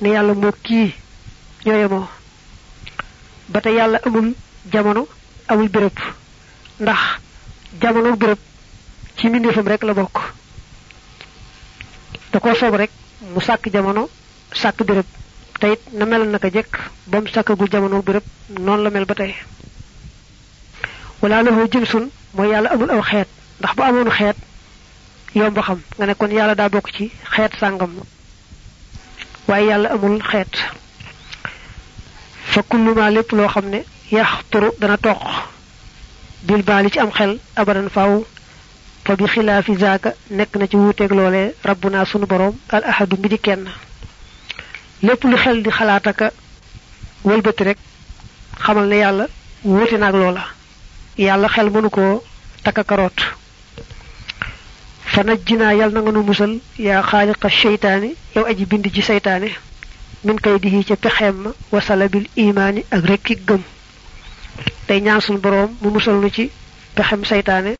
ne 0.00 0.08
yàlla 0.08 0.34
moo 0.34 0.52
kii 0.62 0.94
ñooyemoo 1.66 2.06
ba 3.48 3.60
tey 3.60 3.74
yàlla 3.74 3.98
amul 4.06 4.34
jamono 4.72 5.06
amul 5.48 5.68
béréb 5.68 5.96
ndax 6.80 7.00
jamono 7.80 8.16
béréb 8.16 8.38
ci 9.16 9.28
mbindeefam 9.28 9.66
rek 9.68 9.82
la 9.82 9.94
bokk 9.94 10.16
da 12.32 12.40
ko 12.40 12.54
soob 12.54 12.74
rek 12.74 12.90
mu 13.34 13.40
sàkk 13.40 13.68
jamono 13.72 14.08
sàkk 14.52 14.82
béréb 14.84 15.06
te 15.60 15.72
it 15.72 15.80
na 15.92 16.04
mel 16.04 16.28
naka 16.30 16.48
jekk 16.50 16.78
ba 17.06 17.20
mu 17.20 17.26
sàkkagul 17.28 17.68
jamono 17.70 18.02
béréb 18.02 18.22
noonu 18.58 18.82
la 18.82 18.90
mel 18.90 19.04
ba 19.04 19.14
tey 19.14 19.34
wala 21.22 21.42
lahu 21.42 21.68
jinsun 21.70 22.10
mooy 22.34 22.48
yàlla 22.50 22.70
amul 22.70 22.90
aw 22.90 23.02
xeet 23.02 23.28
ndax 23.58 23.74
bu 23.76 23.82
amoon 23.82 24.10
xeet 24.10 24.36
yomb 25.34 25.58
xam 25.60 25.80
nga 25.98 26.06
ne 26.06 26.14
kon 26.14 26.30
yàlla 26.30 26.54
daa 26.54 26.68
bokk 26.68 26.92
ci 26.96 27.10
xeet 27.34 27.52
sàngam 27.60 27.92
waaye 29.48 29.66
yàlla 29.70 29.88
amul 29.94 30.20
xeet 30.30 30.52
fa 32.52 32.62
kullu 32.68 32.94
ma 32.94 33.10
lépp 33.10 33.32
loo 33.32 33.48
xam 33.48 33.66
ne 33.70 33.80
yaxturu 34.10 34.68
dana 34.80 34.96
toq 34.96 35.20
bil 36.46 36.62
baali 36.62 36.90
ci 36.90 36.98
am 36.98 37.10
xel 37.10 37.38
abadan 37.56 37.88
faaw 37.90 38.24
fa 39.04 39.16
bi 39.16 39.24
xilaafi 39.26 39.76
zaaka 39.78 40.12
nekk 40.30 40.56
na 40.56 40.66
ci 40.66 40.76
wuuteeg 40.76 41.12
loolee 41.12 41.54
rabbuna 41.64 42.04
sunu 42.04 42.26
borom 42.26 42.54
al 42.70 42.84
ahadu 42.84 43.16
mi 43.18 43.28
di 43.28 43.38
kenn 43.38 43.64
lépp 45.02 45.24
lu 45.24 45.36
xel 45.36 45.62
di 45.62 45.70
xalaataka 45.70 46.30
wëlbati 47.24 47.64
rek 47.64 47.78
xamal 48.64 48.86
ne 48.88 48.96
yàlla 48.96 49.26
wuute 49.64 49.96
naag 49.98 50.14
loola 50.14 50.44
yàlla 51.18 51.48
xel 51.48 51.70
mënu 51.70 51.90
koo 51.90 52.22
takka 52.64 52.84
karoot 52.84 53.18
fa 55.12 55.22
najjinaa 55.24 55.72
yàlla 55.80 55.94
na 55.94 56.00
nga 56.02 56.12
nu 56.12 56.22
musal 56.28 56.52
yaa 56.86 57.02
xaaliqa 57.10 57.48
seytaani 57.50 58.10
yow 58.36 58.44
aji 58.50 58.64
bind 58.70 58.86
ci 58.94 59.02
seytaane 59.02 59.48
min 60.24 60.36
kay 60.44 60.58
di 60.62 60.84
ca 60.88 60.96
pexeem 60.96 61.36
ma 61.44 61.50
wasala 61.72 62.08
bil 62.08 62.26
imaani 62.36 62.80
ak 62.90 63.04
rekki 63.10 63.34
gëm 63.48 63.62
tey 64.86 65.00
ñaan 65.00 65.20
suñu 65.20 65.38
boroom 65.44 65.70
mu 65.80 65.88
musal 65.90 66.14
nu 66.22 66.28
ci 66.30 66.50
pexem 66.94 67.24
seytaane 67.24 67.72